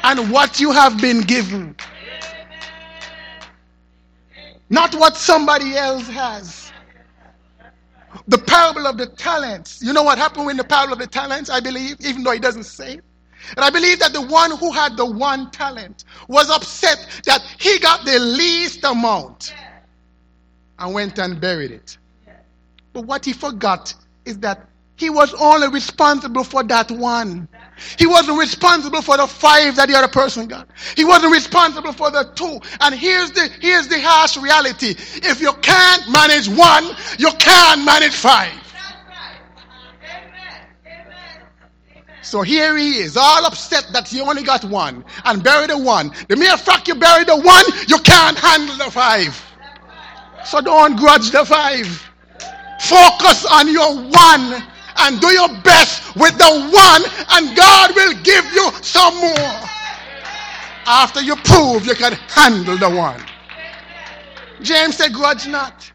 and 0.04 0.32
what 0.32 0.60
you 0.60 0.72
have 0.72 1.02
been 1.02 1.22
given. 1.22 1.76
Not 4.70 4.94
what 4.96 5.16
somebody 5.16 5.76
else 5.76 6.08
has. 6.08 6.72
The 8.28 8.38
parable 8.38 8.88
of 8.88 8.98
the 8.98 9.08
talents. 9.08 9.82
You 9.82 9.94
know 9.94 10.04
what 10.04 10.18
happened 10.18 10.50
in 10.50 10.58
the 10.58 10.64
parable 10.64 10.94
of 10.94 11.00
the 11.00 11.08
talents, 11.08 11.50
I 11.50 11.60
believe, 11.60 11.98
even 12.02 12.24
though 12.24 12.32
it 12.32 12.42
doesn't 12.42 12.64
say 12.64 12.96
it? 12.96 13.04
And 13.56 13.60
I 13.64 13.70
believe 13.70 14.00
that 14.00 14.14
the 14.14 14.22
one 14.22 14.58
who 14.58 14.72
had 14.72 14.98
the 14.98 15.06
one 15.06 15.52
talent 15.52 16.04
was 16.28 16.50
upset 16.50 17.22
that 17.26 17.42
he 17.60 17.80
got 17.80 18.06
the 18.06 18.20
least 18.20 18.84
amount 18.84 19.54
and 20.80 20.94
went 20.94 21.18
and 21.18 21.40
buried 21.40 21.72
it. 21.72 21.98
But 22.98 23.06
what 23.06 23.26
he 23.26 23.34
forgot 23.34 23.94
is 24.26 24.40
that 24.40 24.68
he 24.96 25.12
was 25.12 25.32
only 25.36 25.68
responsible 25.68 26.44
for 26.44 26.64
that 26.64 26.90
one. 26.90 27.48
He 28.00 28.08
wasn't 28.08 28.40
responsible 28.40 29.04
for 29.04 29.18
the 29.18 29.28
five 29.28 29.76
that 29.76 29.88
the 29.88 29.96
other 29.96 30.08
person 30.08 30.48
got. 30.48 30.68
He 30.96 31.06
wasn't 31.06 31.32
responsible 31.32 31.94
for 31.94 32.10
the 32.10 32.24
two. 32.34 32.60
And 32.82 32.96
here's 32.96 33.30
the 33.30 33.52
here's 33.62 33.88
the 33.88 34.02
harsh 34.02 34.36
reality. 34.38 34.96
If 34.98 35.42
you 35.42 35.54
can't 35.62 36.12
manage 36.12 36.50
one, 36.50 36.90
you 37.20 37.30
can't 37.38 37.86
manage 37.86 38.16
five. 38.16 38.52
So 42.24 42.42
here 42.42 42.76
he 42.78 42.98
is, 42.98 43.16
all 43.16 43.46
upset 43.46 43.90
that 43.94 44.08
he 44.08 44.22
only 44.22 44.42
got 44.42 44.64
one 44.64 45.06
and 45.24 45.44
buried 45.44 45.70
the 45.70 45.78
one. 45.78 46.14
The 46.30 46.36
mere 46.36 46.58
fact 46.58 46.88
you 46.88 46.96
buried 46.96 47.28
the 47.28 47.38
one, 47.38 47.66
you 47.88 48.00
can't 48.00 48.40
handle 48.40 48.76
the 48.76 48.90
five. 48.90 49.40
So 50.44 50.62
don't 50.62 50.96
grudge 50.96 51.30
the 51.30 51.46
five. 51.46 52.07
Focus 52.80 53.46
on 53.46 53.72
your 53.72 53.96
one 53.96 54.64
and 55.00 55.20
do 55.22 55.28
your 55.28 55.50
best 55.62 56.16
with 56.16 56.38
the 56.38 56.70
one, 56.72 57.04
and 57.32 57.56
God 57.56 57.96
will 57.96 58.14
give 58.24 58.46
you 58.54 58.72
some 58.82 59.16
more. 59.16 59.62
After 60.86 61.22
you 61.22 61.36
prove 61.36 61.86
you 61.86 61.96
can 61.96 62.14
handle 62.14 62.78
the 62.78 62.90
one. 62.90 63.22
James 64.62 64.98
said, 64.98 65.14
Grudge 65.14 65.48
not. 65.48 65.92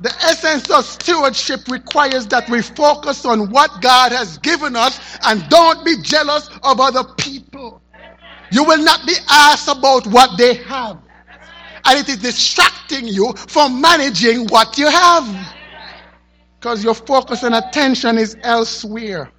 The 0.00 0.10
essence 0.22 0.70
of 0.70 0.84
stewardship 0.86 1.68
requires 1.68 2.26
that 2.28 2.48
we 2.48 2.62
focus 2.62 3.26
on 3.26 3.50
what 3.50 3.82
God 3.82 4.12
has 4.12 4.38
given 4.38 4.74
us 4.74 4.98
and 5.24 5.46
don't 5.50 5.84
be 5.84 6.00
jealous 6.02 6.48
of 6.62 6.80
other 6.80 7.04
people. 7.18 7.82
You 8.50 8.64
will 8.64 8.82
not 8.82 9.06
be 9.06 9.14
asked 9.28 9.68
about 9.68 10.06
what 10.06 10.38
they 10.38 10.54
have. 10.54 10.98
And 11.90 11.98
it 11.98 12.08
is 12.08 12.18
distracting 12.18 13.08
you 13.08 13.32
from 13.48 13.80
managing 13.80 14.46
what 14.46 14.78
you 14.78 14.88
have. 14.88 15.56
Because 16.56 16.84
your 16.84 16.94
focus 16.94 17.42
and 17.42 17.52
attention 17.52 18.16
is 18.16 18.36
elsewhere. 18.42 19.32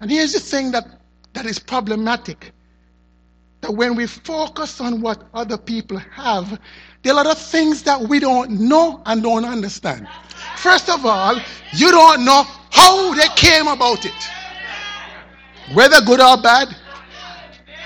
And 0.00 0.10
here's 0.10 0.32
the 0.32 0.40
thing 0.40 0.70
that, 0.70 0.86
that 1.34 1.44
is 1.44 1.58
problematic 1.58 2.52
that 3.60 3.72
when 3.72 3.94
we 3.94 4.06
focus 4.06 4.80
on 4.80 5.02
what 5.02 5.22
other 5.34 5.58
people 5.58 5.98
have, 5.98 6.58
there 7.02 7.12
are 7.12 7.20
a 7.20 7.24
lot 7.24 7.26
of 7.26 7.36
things 7.36 7.82
that 7.82 8.00
we 8.00 8.18
don't 8.18 8.52
know 8.52 9.02
and 9.04 9.22
don't 9.22 9.44
understand. 9.44 10.08
First 10.56 10.88
of 10.88 11.04
all, 11.04 11.38
you 11.74 11.90
don't 11.90 12.24
know 12.24 12.44
how 12.70 13.12
they 13.12 13.28
came 13.36 13.66
about 13.66 14.06
it, 14.06 14.30
whether 15.74 16.00
good 16.00 16.22
or 16.22 16.40
bad. 16.40 16.74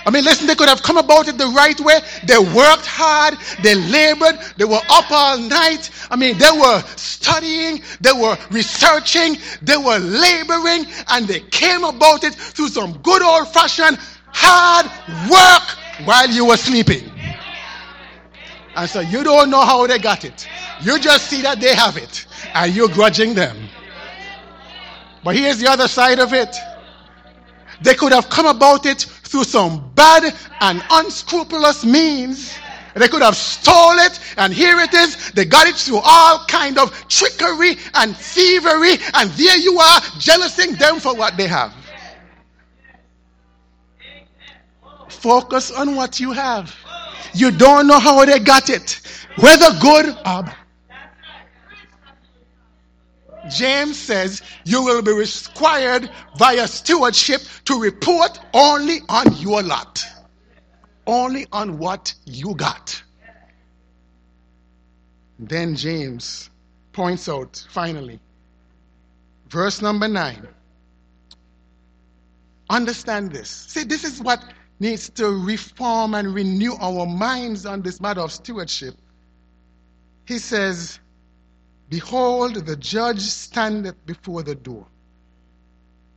I 0.05 0.11
mean, 0.11 0.25
listen, 0.25 0.47
they 0.47 0.55
could 0.55 0.69
have 0.69 0.83
come 0.83 0.97
about 0.97 1.29
it 1.29 1.38
the 1.38 1.47
right 1.47 1.79
way. 1.81 2.01
They 2.25 2.38
worked 2.38 2.87
hard, 2.87 3.37
they 3.62 3.75
labored, 3.75 4.38
they 4.57 4.65
were 4.65 4.81
up 4.91 5.11
all 5.11 5.38
night. 5.38 5.91
I 6.11 6.17
mean, 6.17 6.38
they 6.38 6.51
were 6.51 6.83
studying, 6.97 7.83
they 8.01 8.12
were 8.12 8.37
researching, 8.51 9.37
they 9.62 9.77
were 9.77 9.99
laboring, 9.99 10.87
and 11.09 11.27
they 11.27 11.41
came 11.41 11.85
about 11.85 12.25
it 12.25 12.35
through 12.35 12.69
some 12.69 12.99
good 12.99 13.23
old 13.23 13.49
fashioned 13.53 13.99
hard 14.33 14.87
work 15.31 16.07
while 16.07 16.29
you 16.29 16.47
were 16.47 16.57
sleeping. 16.57 17.09
And 18.75 18.88
so 18.88 19.01
you 19.01 19.23
don't 19.23 19.51
know 19.51 19.61
how 19.61 19.87
they 19.87 19.99
got 19.99 20.25
it. 20.25 20.49
You 20.81 20.99
just 20.99 21.29
see 21.29 21.43
that 21.43 21.61
they 21.61 21.75
have 21.75 21.97
it, 21.97 22.27
and 22.55 22.75
you're 22.75 22.88
grudging 22.88 23.35
them. 23.35 23.57
But 25.23 25.37
here's 25.37 25.59
the 25.59 25.69
other 25.69 25.87
side 25.87 26.19
of 26.19 26.33
it. 26.33 26.57
They 27.83 27.95
could 27.95 28.12
have 28.12 28.29
come 28.29 28.47
about 28.47 28.87
it 28.87 29.01
through 29.01 29.45
some 29.45 29.92
bad 29.95 30.35
and 30.61 30.83
unscrupulous 30.90 31.85
means. 31.85 32.55
They 32.95 33.09
could 33.09 33.23
have 33.23 33.37
stole 33.37 33.99
it, 33.99 34.21
and 34.37 34.53
here 34.53 34.79
it 34.79 34.92
is. 34.92 35.33
They 35.33 35.47
got 35.47 35.66
it 35.66 35.77
through 35.77 36.01
all 36.05 36.45
kind 36.47 36.79
of 36.79 36.92
trickery 37.09 37.77
and 37.95 38.14
thievery, 38.14 38.99
and 39.14 39.31
there 39.31 39.57
you 39.57 39.79
are, 39.79 40.01
jealousing 40.18 40.75
them 40.75 41.01
for 41.01 41.14
what 41.14 41.37
they 41.37 41.47
have. 41.47 41.73
Focus 45.09 45.71
on 45.71 45.97
what 45.97 46.21
you 46.21 46.33
have. 46.33 46.75
You 47.33 47.51
don't 47.51 47.87
know 47.87 47.99
how 47.99 48.25
they 48.27 48.38
got 48.38 48.68
it, 48.68 49.01
whether 49.37 49.71
good 49.81 50.11
or 50.11 50.42
bad. 50.42 50.62
James 53.48 53.98
says 53.98 54.42
you 54.64 54.83
will 54.83 55.02
be 55.02 55.12
required 55.12 56.11
via 56.37 56.68
stewardship 56.68 57.42
to 57.64 57.81
report 57.81 58.38
only 58.55 59.00
on 59.09 59.37
your 59.37 59.62
lot, 59.62 60.05
only 61.07 61.46
on 61.52 61.78
what 61.78 62.14
you 62.24 62.55
got. 62.55 63.02
Then 65.38 65.74
James 65.74 66.50
points 66.92 67.28
out 67.28 67.66
finally, 67.70 68.20
verse 69.48 69.83
number 69.83 70.07
9. 70.07 70.46
Understand 72.70 73.33
this. 73.33 73.50
See, 73.50 73.85
this 73.85 74.05
is 74.05 74.22
what 74.22 74.42
needs 74.81 75.11
to 75.11 75.28
reform 75.28 76.14
and 76.14 76.35
renew 76.35 76.74
our 76.81 77.07
minds 77.07 77.66
on 77.66 77.83
this 77.83 78.00
matter 78.00 78.20
of 78.20 78.33
stewardship. 78.33 78.94
He 80.26 80.38
says, 80.38 80.98
Behold, 81.92 82.55
the 82.55 82.76
judge 82.76 83.20
standeth 83.20 84.07
before 84.07 84.42
the 84.42 84.55
door. 84.55 84.87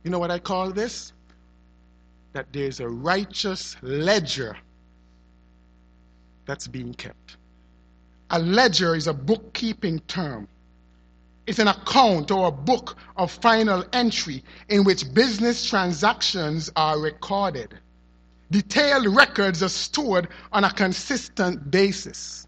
You 0.04 0.10
know 0.10 0.18
what 0.18 0.30
I 0.30 0.38
call 0.38 0.70
this? 0.70 1.12
That 2.32 2.46
there's 2.50 2.80
a 2.80 2.88
righteous 2.88 3.76
ledger 3.82 4.56
that's 6.46 6.66
being 6.66 6.94
kept. 6.94 7.36
A 8.30 8.38
ledger 8.38 8.96
is 8.96 9.06
a 9.06 9.12
bookkeeping 9.12 9.98
term. 10.08 10.48
It's 11.46 11.58
an 11.58 11.68
account 11.68 12.30
or 12.30 12.48
a 12.48 12.52
book 12.52 12.96
of 13.18 13.30
final 13.30 13.84
entry 13.92 14.42
in 14.70 14.82
which 14.82 15.12
business 15.12 15.68
transactions 15.68 16.72
are 16.74 16.98
recorded. 16.98 17.78
Detailed 18.50 19.14
records 19.14 19.62
are 19.62 19.68
stored 19.68 20.28
on 20.52 20.64
a 20.64 20.72
consistent 20.72 21.70
basis. 21.70 22.45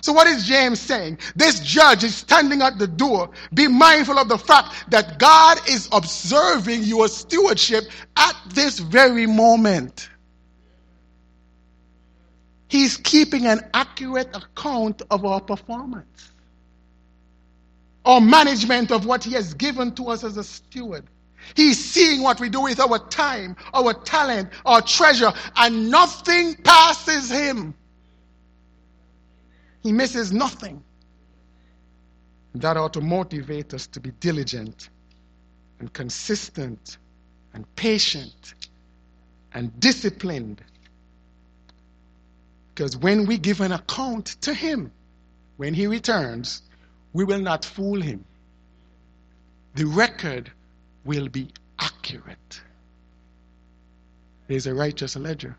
So, 0.00 0.12
what 0.12 0.26
is 0.26 0.44
James 0.44 0.80
saying? 0.80 1.18
This 1.34 1.60
judge 1.60 2.04
is 2.04 2.14
standing 2.14 2.62
at 2.62 2.78
the 2.78 2.86
door. 2.86 3.30
Be 3.54 3.68
mindful 3.68 4.18
of 4.18 4.28
the 4.28 4.38
fact 4.38 4.90
that 4.90 5.18
God 5.18 5.58
is 5.68 5.88
observing 5.92 6.84
your 6.84 7.08
stewardship 7.08 7.84
at 8.16 8.34
this 8.54 8.78
very 8.78 9.26
moment. 9.26 10.08
He's 12.68 12.98
keeping 12.98 13.46
an 13.46 13.60
accurate 13.74 14.34
account 14.36 15.02
of 15.10 15.24
our 15.24 15.40
performance 15.40 16.32
or 18.04 18.20
management 18.20 18.92
of 18.92 19.06
what 19.06 19.24
He 19.24 19.32
has 19.32 19.54
given 19.54 19.94
to 19.94 20.08
us 20.08 20.22
as 20.22 20.36
a 20.36 20.44
steward. 20.44 21.04
He's 21.54 21.82
seeing 21.82 22.22
what 22.22 22.40
we 22.40 22.48
do 22.48 22.62
with 22.62 22.78
our 22.80 22.98
time, 23.08 23.56
our 23.72 23.94
talent, 23.94 24.50
our 24.66 24.82
treasure, 24.82 25.32
and 25.56 25.90
nothing 25.90 26.56
passes 26.56 27.30
Him. 27.30 27.74
He 29.88 29.92
misses 29.92 30.32
nothing. 30.32 30.84
That 32.54 32.76
ought 32.76 32.92
to 32.92 33.00
motivate 33.00 33.72
us 33.72 33.86
to 33.86 34.00
be 34.00 34.10
diligent 34.20 34.90
and 35.80 35.90
consistent 35.94 36.98
and 37.54 37.64
patient 37.74 38.52
and 39.54 39.72
disciplined. 39.80 40.60
Because 42.74 42.98
when 42.98 43.24
we 43.24 43.38
give 43.38 43.62
an 43.62 43.72
account 43.72 44.36
to 44.42 44.52
Him, 44.52 44.92
when 45.56 45.72
He 45.72 45.86
returns, 45.86 46.60
we 47.14 47.24
will 47.24 47.40
not 47.40 47.64
fool 47.64 47.98
Him. 47.98 48.22
The 49.74 49.86
record 49.86 50.52
will 51.06 51.30
be 51.30 51.48
accurate. 51.78 52.60
There's 54.48 54.66
a 54.66 54.74
righteous 54.74 55.16
ledger. 55.16 55.56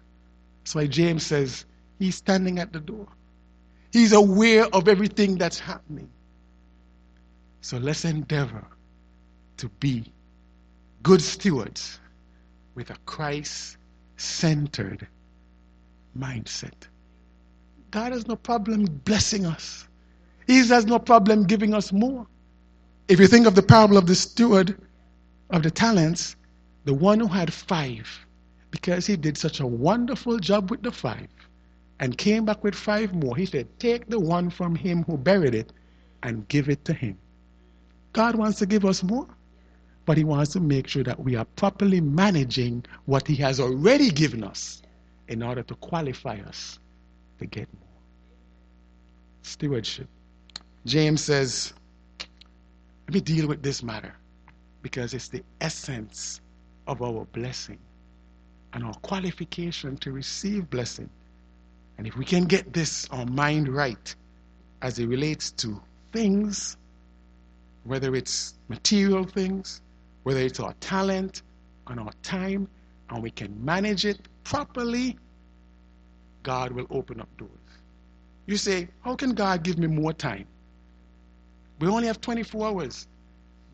That's 0.60 0.76
why 0.76 0.86
James 0.86 1.26
says 1.26 1.66
he's 1.98 2.18
standing 2.18 2.60
at 2.60 2.72
the 2.72 2.80
door. 2.80 3.08
He's 3.92 4.14
aware 4.14 4.66
of 4.74 4.88
everything 4.88 5.38
that's 5.38 5.60
happening. 5.60 6.10
So 7.62 7.78
let's 7.78 8.06
endeavor 8.06 8.66
to 9.58 9.70
be 9.80 10.12
good 11.04 11.22
stewards 11.22 12.00
with 12.76 12.90
a 12.92 12.98
Christ 13.06 13.78
centered 14.18 15.08
mindset. 16.18 16.74
God 17.92 18.12
has 18.12 18.28
no 18.28 18.36
problem 18.36 18.86
blessing 19.06 19.46
us, 19.46 19.88
He 20.48 20.60
has 20.68 20.86
no 20.86 21.00
problem 21.00 21.46
giving 21.46 21.74
us 21.74 21.92
more. 21.92 22.28
If 23.08 23.20
you 23.20 23.28
think 23.28 23.48
of 23.48 23.56
the 23.56 23.64
parable 23.64 23.98
of 23.98 24.08
the 24.08 24.16
steward 24.16 24.78
of 25.50 25.64
the 25.64 25.72
talents, 25.72 26.36
the 26.86 26.94
one 26.94 27.20
who 27.20 27.28
had 27.28 27.52
five, 27.54 28.08
because 28.72 29.06
he 29.08 29.16
did 29.18 29.38
such 29.38 29.60
a 29.60 29.68
wonderful 29.68 30.40
job 30.40 30.72
with 30.72 30.84
the 30.84 30.92
five, 30.92 31.28
and 32.00 32.18
came 32.18 32.46
back 32.46 32.64
with 32.64 32.76
five 32.76 33.14
more. 33.14 33.36
He 33.36 33.46
said, 33.46 33.68
Take 33.80 34.08
the 34.08 34.20
one 34.20 34.50
from 34.50 34.76
him 34.76 35.04
who 35.04 35.18
buried 35.18 35.56
it 35.56 35.74
and 36.24 36.48
give 36.48 36.70
it 36.70 36.86
to 36.86 36.94
him. 36.94 37.18
God 38.14 38.36
wants 38.36 38.60
to 38.60 38.66
give 38.66 38.86
us 38.86 39.04
more, 39.04 39.28
but 40.06 40.18
He 40.18 40.24
wants 40.24 40.52
to 40.54 40.60
make 40.60 40.88
sure 40.88 41.04
that 41.04 41.20
we 41.20 41.36
are 41.36 41.46
properly 41.46 42.02
managing 42.02 42.84
what 43.06 43.28
He 43.28 43.36
has 43.36 43.60
already 43.60 44.10
given 44.10 44.44
us 44.44 44.82
in 45.28 45.44
order 45.44 45.62
to 45.64 45.76
qualify 45.76 46.38
us 46.48 46.80
to 47.38 47.46
get 47.46 47.68
more. 47.74 47.84
Stewardship. 49.44 50.08
James 50.86 51.24
says, 51.24 51.74
Let 53.08 53.14
me 53.14 53.22
deal 53.22 53.48
with 53.48 53.62
this 53.62 53.84
matter 53.84 54.16
because 54.82 55.14
it's 55.14 55.28
the 55.28 55.44
essence 55.62 56.42
of 56.88 57.02
our 57.02 57.26
blessing 57.26 57.78
and 58.74 58.84
our 58.84 58.94
qualification 58.96 59.98
to 59.98 60.12
receive 60.12 60.70
blessing. 60.70 61.10
And 62.00 62.08
if 62.08 62.16
we 62.16 62.24
can 62.24 62.46
get 62.46 62.72
this, 62.72 63.10
our 63.12 63.26
mind 63.26 63.68
right, 63.68 64.16
as 64.82 65.00
it 65.00 65.08
relates 65.08 65.52
to 65.52 65.82
things, 66.14 66.78
whether 67.84 68.16
it's 68.16 68.54
material 68.70 69.26
things, 69.26 69.82
whether 70.24 70.40
it's 70.40 70.62
our 70.62 70.72
talent 70.80 71.42
and 71.88 72.00
our 72.00 72.14
time, 72.24 72.70
and 73.10 73.22
we 73.22 73.30
can 73.30 73.54
manage 73.66 74.06
it 74.06 74.30
properly, 74.46 75.18
God 76.42 76.72
will 76.72 76.88
open 76.90 77.20
up 77.20 77.28
doors. 77.38 77.52
You 78.46 78.56
say, 78.56 78.88
How 79.02 79.18
can 79.18 79.34
God 79.34 79.62
give 79.64 79.78
me 79.78 79.88
more 79.88 80.14
time? 80.14 80.48
We 81.82 81.90
only 81.90 82.08
have 82.08 82.22
24 82.22 82.66
hours. 82.66 83.10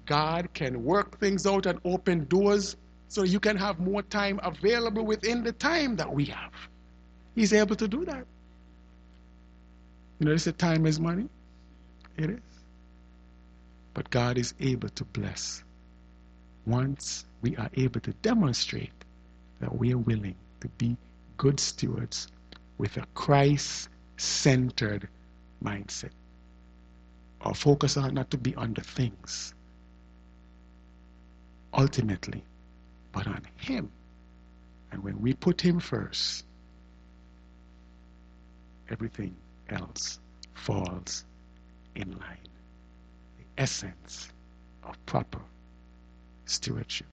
God 0.08 0.52
can 0.56 0.84
work 0.84 1.20
things 1.20 1.46
out 1.46 1.68
and 1.68 1.78
open 1.86 2.26
doors 2.26 2.76
so 3.08 3.22
you 3.22 3.40
can 3.40 3.56
have 3.56 3.80
more 3.80 4.02
time 4.02 4.40
available 4.42 5.06
within 5.06 5.44
the 5.44 5.52
time 5.52 5.96
that 5.98 6.12
we 6.12 6.26
have. 6.26 6.52
He's 7.36 7.54
able 7.54 7.76
to 7.76 7.88
do 7.88 8.06
that. 8.06 8.26
You 10.20 10.28
they 10.28 10.38
say 10.38 10.54
time 10.54 10.86
is 10.86 11.00
money. 11.00 11.28
It 12.18 12.30
is. 12.30 12.40
But 13.94 14.10
God 14.10 14.38
is 14.38 14.54
able 14.60 14.90
to 14.90 15.04
bless 15.04 15.64
once 16.66 17.26
we 17.42 17.56
are 17.58 17.70
able 17.76 18.00
to 18.02 18.14
demonstrate 18.22 18.92
that 19.60 19.78
we 19.78 19.94
are 19.94 19.98
willing 19.98 20.36
to 20.62 20.68
be 20.70 20.98
good 21.38 21.60
stewards 21.60 22.28
with 22.78 22.98
a 22.98 23.06
Christ 23.14 23.90
centered 24.18 25.08
mindset. 25.64 26.12
Our 27.42 27.54
focus 27.54 27.98
ought 27.98 28.14
not 28.14 28.32
to 28.32 28.38
be 28.38 28.56
on 28.56 28.74
the 28.74 28.82
things, 28.82 29.54
ultimately, 31.74 32.44
but 33.12 33.28
on 33.28 33.42
Him. 33.58 33.92
And 34.92 35.04
when 35.04 35.22
we 35.22 35.34
put 35.34 35.62
Him 35.62 35.80
first, 35.80 36.46
everything 38.90 39.36
else 39.70 40.20
falls 40.54 41.26
in 41.96 42.12
line. 42.12 42.48
The 43.38 43.62
essence 43.62 44.30
of 44.84 45.04
proper 45.06 45.42
stewardship. 46.46 47.04